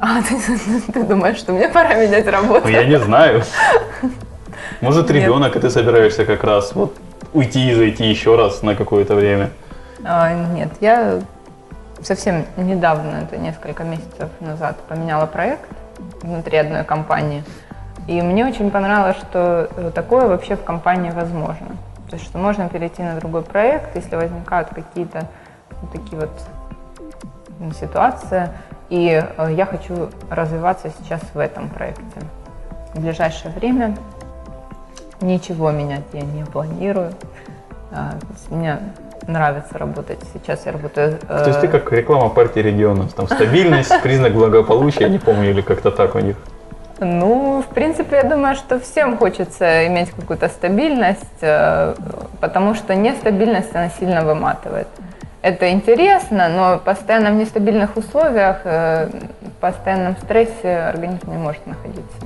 А, 0.00 0.22
ты, 0.28 0.92
ты 0.92 1.02
думаешь, 1.04 1.36
что 1.36 1.52
мне 1.52 1.68
пора 1.68 1.94
менять 1.94 2.26
работу? 2.26 2.62
Ну, 2.64 2.68
я 2.68 2.84
не 2.84 2.98
знаю. 2.98 3.42
Может, 4.80 5.10
ребенок, 5.10 5.56
и 5.56 5.60
ты 5.60 5.68
собираешься 5.68 6.24
как 6.24 6.42
раз 6.42 6.74
вот 6.74 6.96
уйти 7.34 7.70
и 7.70 7.74
зайти 7.74 8.06
еще 8.06 8.36
раз 8.36 8.62
на 8.62 8.74
какое-то 8.74 9.14
время. 9.14 9.50
А, 10.02 10.32
нет, 10.32 10.70
я 10.80 11.20
совсем 12.02 12.46
недавно, 12.56 13.24
это 13.24 13.36
несколько 13.36 13.84
месяцев 13.84 14.30
назад, 14.40 14.76
поменяла 14.88 15.26
проект 15.26 15.68
внутри 16.22 16.56
одной 16.56 16.84
компании. 16.84 17.44
И 18.06 18.22
мне 18.22 18.46
очень 18.46 18.70
понравилось, 18.70 19.18
что 19.18 19.68
такое 19.94 20.26
вообще 20.26 20.56
в 20.56 20.64
компании 20.64 21.10
возможно. 21.10 21.76
То 22.08 22.16
есть, 22.16 22.24
что 22.24 22.38
можно 22.38 22.68
перейти 22.70 23.02
на 23.02 23.16
другой 23.16 23.42
проект, 23.42 23.94
если 23.94 24.16
возникают 24.16 24.70
какие-то 24.70 25.28
вот 25.82 25.92
такие 25.92 26.18
вот 26.18 26.30
ситуации. 27.78 28.48
И 28.90 29.22
э, 29.36 29.52
я 29.52 29.66
хочу 29.66 30.10
развиваться 30.28 30.90
сейчас 30.98 31.20
в 31.32 31.38
этом 31.38 31.68
проекте. 31.68 32.02
В 32.94 33.00
ближайшее 33.00 33.52
время 33.54 33.96
ничего 35.20 35.70
менять 35.70 36.04
я 36.12 36.22
не 36.22 36.44
планирую. 36.44 37.12
А, 37.92 38.14
Мне 38.50 38.78
нравится 39.28 39.78
работать. 39.78 40.18
Сейчас 40.32 40.66
я 40.66 40.72
работаю... 40.72 41.18
э, 41.28 41.38
То 41.44 41.48
есть 41.48 41.60
ты 41.60 41.68
как 41.68 41.90
реклама 41.92 42.30
партии 42.30 42.60
регионов. 42.60 43.12
Там 43.12 43.26
стабильность, 43.26 43.92
признак 44.02 44.32
благополучия, 44.32 45.02
я 45.02 45.08
не 45.08 45.18
помню, 45.18 45.50
или 45.50 45.60
как-то 45.60 45.90
так 45.90 46.14
у 46.16 46.18
них. 46.18 46.36
Ну, 46.98 47.62
в 47.62 47.72
принципе, 47.72 48.16
я 48.16 48.24
думаю, 48.24 48.56
что 48.56 48.78
всем 48.78 49.16
хочется 49.16 49.86
иметь 49.86 50.10
какую-то 50.10 50.48
стабильность, 50.48 51.38
э, 51.42 51.94
потому 52.40 52.74
что 52.74 52.94
нестабильность, 52.94 53.74
она 53.74 53.88
сильно 53.88 54.24
выматывает. 54.24 54.88
Это 55.42 55.70
интересно, 55.70 56.48
но 56.48 56.78
постоянно 56.78 57.30
в 57.30 57.34
нестабильных 57.34 57.96
условиях, 57.96 58.60
э, 58.64 59.08
в 59.40 59.60
постоянном 59.60 60.16
стрессе 60.18 60.76
организм 60.76 61.30
не 61.30 61.38
может 61.38 61.66
находиться. 61.66 62.16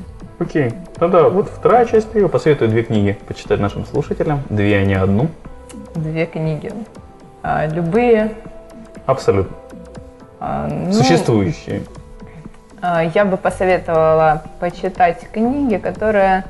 Окей. 0.40 0.72
Тогда 0.98 1.28
вот 1.28 1.48
вторая 1.48 1.86
часть 1.86 2.10
трио. 2.10 2.28
Посоветую 2.28 2.70
две 2.70 2.82
книги 2.82 3.16
почитать 3.28 3.60
нашим 3.60 3.86
слушателям. 3.86 4.42
Две, 4.50 4.78
а 4.78 4.84
не 4.84 4.94
одну. 4.94 5.28
Две 5.94 6.26
книги. 6.26 6.72
А, 7.44 7.66
Любые. 7.66 8.32
Абсолютно. 9.06 9.56
а, 10.40 10.66
ну, 10.68 10.92
Существующие. 10.92 11.82
А, 12.82 13.04
Я 13.04 13.24
бы 13.24 13.36
посоветовала 13.36 14.42
почитать 14.58 15.28
книги, 15.30 15.76
которые 15.76 16.44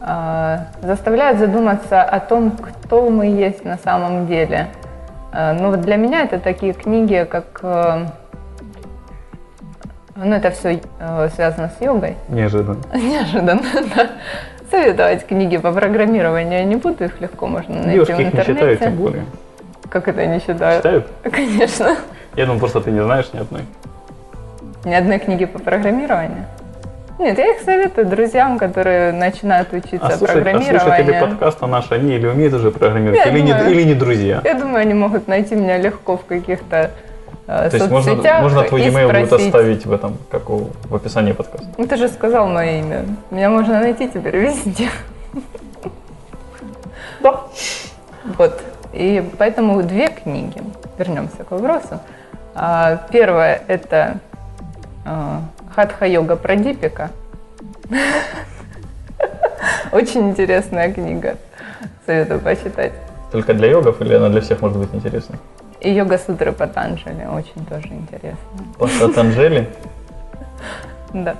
а, 0.00 0.66
заставляют 0.82 1.38
задуматься 1.38 2.02
о 2.02 2.18
том, 2.18 2.50
кто 2.50 3.08
мы 3.08 3.26
есть 3.26 3.64
на 3.64 3.78
самом 3.78 4.26
деле. 4.26 4.66
А, 5.32 5.52
Ну 5.54 5.70
вот 5.70 5.80
для 5.80 5.96
меня 5.96 6.22
это 6.22 6.38
такие 6.38 6.72
книги, 6.72 7.26
как... 7.30 7.60
э, 7.62 8.06
Ну 10.16 10.34
это 10.34 10.50
все 10.50 10.80
связано 11.34 11.70
с 11.78 11.80
йогой. 11.82 12.16
Неожиданно. 12.28 12.78
Неожиданно, 12.94 13.62
да. 13.96 14.10
Советовать 14.70 15.26
книги 15.26 15.58
по 15.58 15.70
программированию 15.72 16.58
я 16.60 16.64
не 16.64 16.76
буду, 16.76 17.04
их 17.04 17.20
легко 17.20 17.46
можно 17.46 17.74
найти 17.74 17.90
Девушки 17.92 18.12
в 18.12 18.14
их 18.14 18.18
не 18.18 18.24
интернете. 18.26 18.54
читают, 18.54 18.80
тем 18.80 18.96
более. 18.96 19.24
Как 19.90 20.08
это 20.08 20.26
не 20.26 20.38
считают? 20.40 20.78
Читают? 20.82 21.06
Конечно. 21.22 21.96
Я 22.36 22.44
думаю, 22.46 22.58
просто 22.60 22.80
ты 22.80 22.90
не 22.90 23.02
знаешь 23.02 23.30
ни 23.34 23.38
одной. 23.38 23.62
Ни 24.84 24.94
одной 24.94 25.18
книги 25.18 25.44
по 25.44 25.58
программированию? 25.58 26.46
Нет, 27.18 27.38
я 27.38 27.54
их 27.54 27.60
советую 27.60 28.06
друзьям, 28.06 28.58
которые 28.58 29.12
начинают 29.12 29.72
учиться 29.72 30.06
А, 30.06 30.10
слушай, 30.16 30.40
а 30.40 30.42
слушатели 30.42 30.74
программированию. 30.74 31.20
подкаста 31.28 31.66
наши, 31.66 31.94
они 31.94 32.14
или 32.16 32.26
умеют 32.26 32.54
уже 32.54 32.70
программировать, 32.70 33.20
Я 33.24 33.30
или, 33.30 33.40
не, 33.40 33.52
думаю. 33.52 33.70
или 33.70 33.82
не 33.84 33.94
друзья. 33.94 34.40
Я 34.44 34.54
думаю, 34.54 34.78
они 34.82 34.94
могут 34.94 35.28
найти 35.28 35.54
меня 35.54 35.78
легко 35.78 36.16
в 36.16 36.24
каких-то 36.24 36.90
э, 37.46 37.68
То 37.70 37.76
есть 37.76 37.90
можно, 37.90 38.14
можно 38.40 38.62
твой 38.64 38.82
e-mail 38.82 39.12
будет 39.12 39.26
спросить. 39.26 39.46
оставить 39.48 39.86
в 39.86 39.92
этом, 39.92 40.16
как 40.30 40.50
у- 40.50 40.70
в 40.88 40.94
описании 40.94 41.32
подкаста. 41.32 41.66
Ну, 41.76 41.86
ты 41.86 41.96
же 41.96 42.08
сказал 42.08 42.48
мое 42.48 42.78
имя. 42.80 43.04
Меня 43.30 43.50
можно 43.50 43.78
найти 43.80 44.08
теперь 44.08 44.36
везде. 44.36 44.88
Да. 47.20 47.40
Вот. 48.38 48.60
И 48.92 49.22
поэтому 49.38 49.82
две 49.82 50.08
книги. 50.08 50.60
Вернемся 50.98 51.44
к 51.44 51.50
вопросу. 51.52 52.00
А, 52.54 52.96
Первое– 53.10 53.62
это 53.68 54.16
Хатха-йога 55.74 56.36
Прадипика. 56.36 57.10
Очень 59.92 60.30
интересная 60.30 60.92
книга. 60.92 61.36
Советую 62.06 62.40
почитать. 62.40 62.92
Только 63.30 63.54
для 63.54 63.68
йогов 63.70 64.00
или 64.00 64.14
она 64.14 64.28
для 64.28 64.40
всех 64.40 64.60
может 64.60 64.78
быть 64.78 64.94
интересна? 64.94 65.38
И 65.80 65.90
йога-сутры 65.90 66.52
Патанджали 66.52 67.26
очень 67.26 67.64
тоже 67.66 67.88
интересно. 67.88 68.38
Патанджели? 68.78 69.68
Да. 71.12 71.36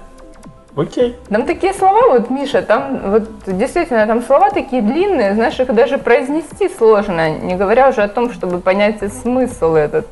Окей. 0.74 1.16
Там 1.28 1.46
такие 1.46 1.74
слова, 1.74 2.08
вот, 2.08 2.30
Миша, 2.30 2.62
там 2.62 3.10
вот 3.10 3.28
действительно 3.46 4.06
там 4.06 4.22
слова 4.22 4.50
такие 4.50 4.80
длинные, 4.80 5.34
знаешь, 5.34 5.60
их 5.60 5.74
даже 5.74 5.98
произнести 5.98 6.68
сложно, 6.70 7.30
не 7.30 7.56
говоря 7.56 7.90
уже 7.90 8.02
о 8.02 8.08
том, 8.08 8.32
чтобы 8.32 8.58
понять 8.58 9.00
смысл 9.12 9.74
этот. 9.74 10.06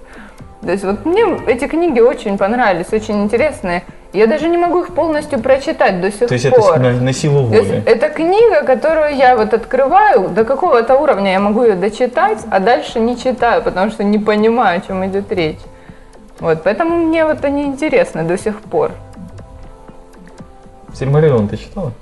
То 0.60 0.70
есть 0.70 0.84
вот 0.84 1.06
мне 1.06 1.24
эти 1.46 1.66
книги 1.66 2.00
очень 2.00 2.36
понравились, 2.36 2.92
очень 2.92 3.22
интересные. 3.22 3.84
Я 4.12 4.26
даже 4.26 4.48
не 4.48 4.58
могу 4.58 4.82
их 4.82 4.92
полностью 4.92 5.38
прочитать 5.38 6.00
до 6.00 6.10
сих 6.10 6.28
То 6.28 6.34
есть 6.34 6.50
пор. 6.50 6.74
это 6.74 6.80
на, 6.80 6.92
на 7.00 7.12
силу 7.12 7.48
То 7.48 7.54
есть 7.54 7.70
воли. 7.70 7.82
это 7.86 8.08
книга, 8.08 8.64
которую 8.64 9.14
я 9.14 9.36
вот 9.36 9.54
открываю, 9.54 10.28
до 10.28 10.44
какого-то 10.44 10.96
уровня 10.96 11.32
я 11.32 11.38
могу 11.38 11.62
ее 11.62 11.74
дочитать, 11.74 12.44
а 12.50 12.58
дальше 12.58 12.98
не 12.98 13.16
читаю, 13.16 13.62
потому 13.62 13.92
что 13.92 14.02
не 14.02 14.18
понимаю, 14.18 14.78
о 14.78 14.86
чем 14.86 15.06
идет 15.06 15.30
речь. 15.30 15.60
Вот, 16.40 16.62
поэтому 16.64 16.96
мне 16.96 17.24
вот 17.24 17.44
они 17.44 17.64
интересны 17.66 18.24
до 18.24 18.36
сих 18.36 18.60
пор. 18.60 18.90
Сильмариллион 20.94 21.46
ты 21.48 21.56
читала? 21.56 21.92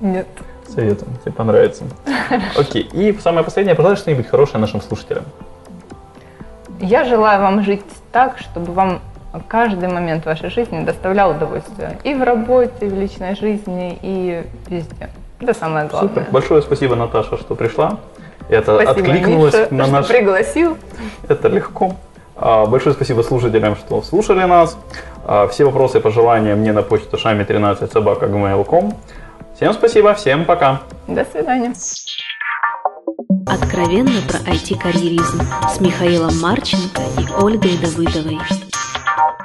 Нет. 0.00 0.26
Советую, 0.68 1.12
тебе 1.22 1.32
понравится. 1.32 1.84
Окей, 2.56 2.88
и 2.92 3.16
самое 3.22 3.44
последнее, 3.44 3.76
пожелай 3.76 3.96
что-нибудь 3.96 4.26
хорошее 4.26 4.58
нашим 4.58 4.80
слушателям. 4.80 5.24
Я 6.80 7.04
желаю 7.04 7.40
вам 7.40 7.62
жить 7.62 7.84
так, 8.10 8.38
чтобы 8.38 8.72
вам 8.72 9.00
каждый 9.40 9.88
момент 9.88 10.26
вашей 10.26 10.50
жизни 10.50 10.84
доставлял 10.84 11.30
удовольствие. 11.30 11.98
И 12.04 12.14
в 12.14 12.22
работе, 12.22 12.86
и 12.86 12.88
в 12.88 12.94
личной 12.94 13.34
жизни, 13.36 13.98
и 14.02 14.42
везде. 14.68 15.10
Это 15.40 15.54
самое 15.54 15.86
главное. 15.86 16.08
Супер. 16.08 16.26
Большое 16.30 16.62
спасибо, 16.62 16.94
Наташа, 16.94 17.36
что 17.36 17.54
пришла. 17.54 17.98
Это 18.48 18.74
Спасибо, 18.74 18.90
откликнулось 18.90 19.54
Миша, 19.54 19.74
на 19.74 19.84
что 19.84 19.92
наш... 19.92 20.06
пригласил. 20.08 20.76
Это 21.28 21.48
легко. 21.48 21.94
А, 22.36 22.66
Большое 22.66 22.94
спасибо 22.94 23.22
слушателям, 23.22 23.76
что 23.76 24.02
слушали 24.02 24.44
нас. 24.44 24.76
А, 25.24 25.46
Все 25.48 25.64
вопросы 25.64 25.98
и 25.98 26.00
пожелания 26.00 26.54
мне 26.54 26.72
на 26.72 26.82
почту 26.82 27.18
шами 27.18 27.44
13 27.44 27.90
собака 27.90 28.28
Всем 29.54 29.72
спасибо, 29.72 30.14
всем 30.14 30.44
пока. 30.44 30.80
До 31.06 31.24
свидания. 31.24 31.72
Откровенно 33.46 34.20
про 34.28 34.38
IT-карьеризм 34.50 35.40
с 35.68 35.80
Михаилом 35.80 36.38
Марченко 36.40 37.02
и 37.18 37.42
Ольгой 37.42 37.76
Давыдовой. 37.78 38.38
out. 39.18 39.36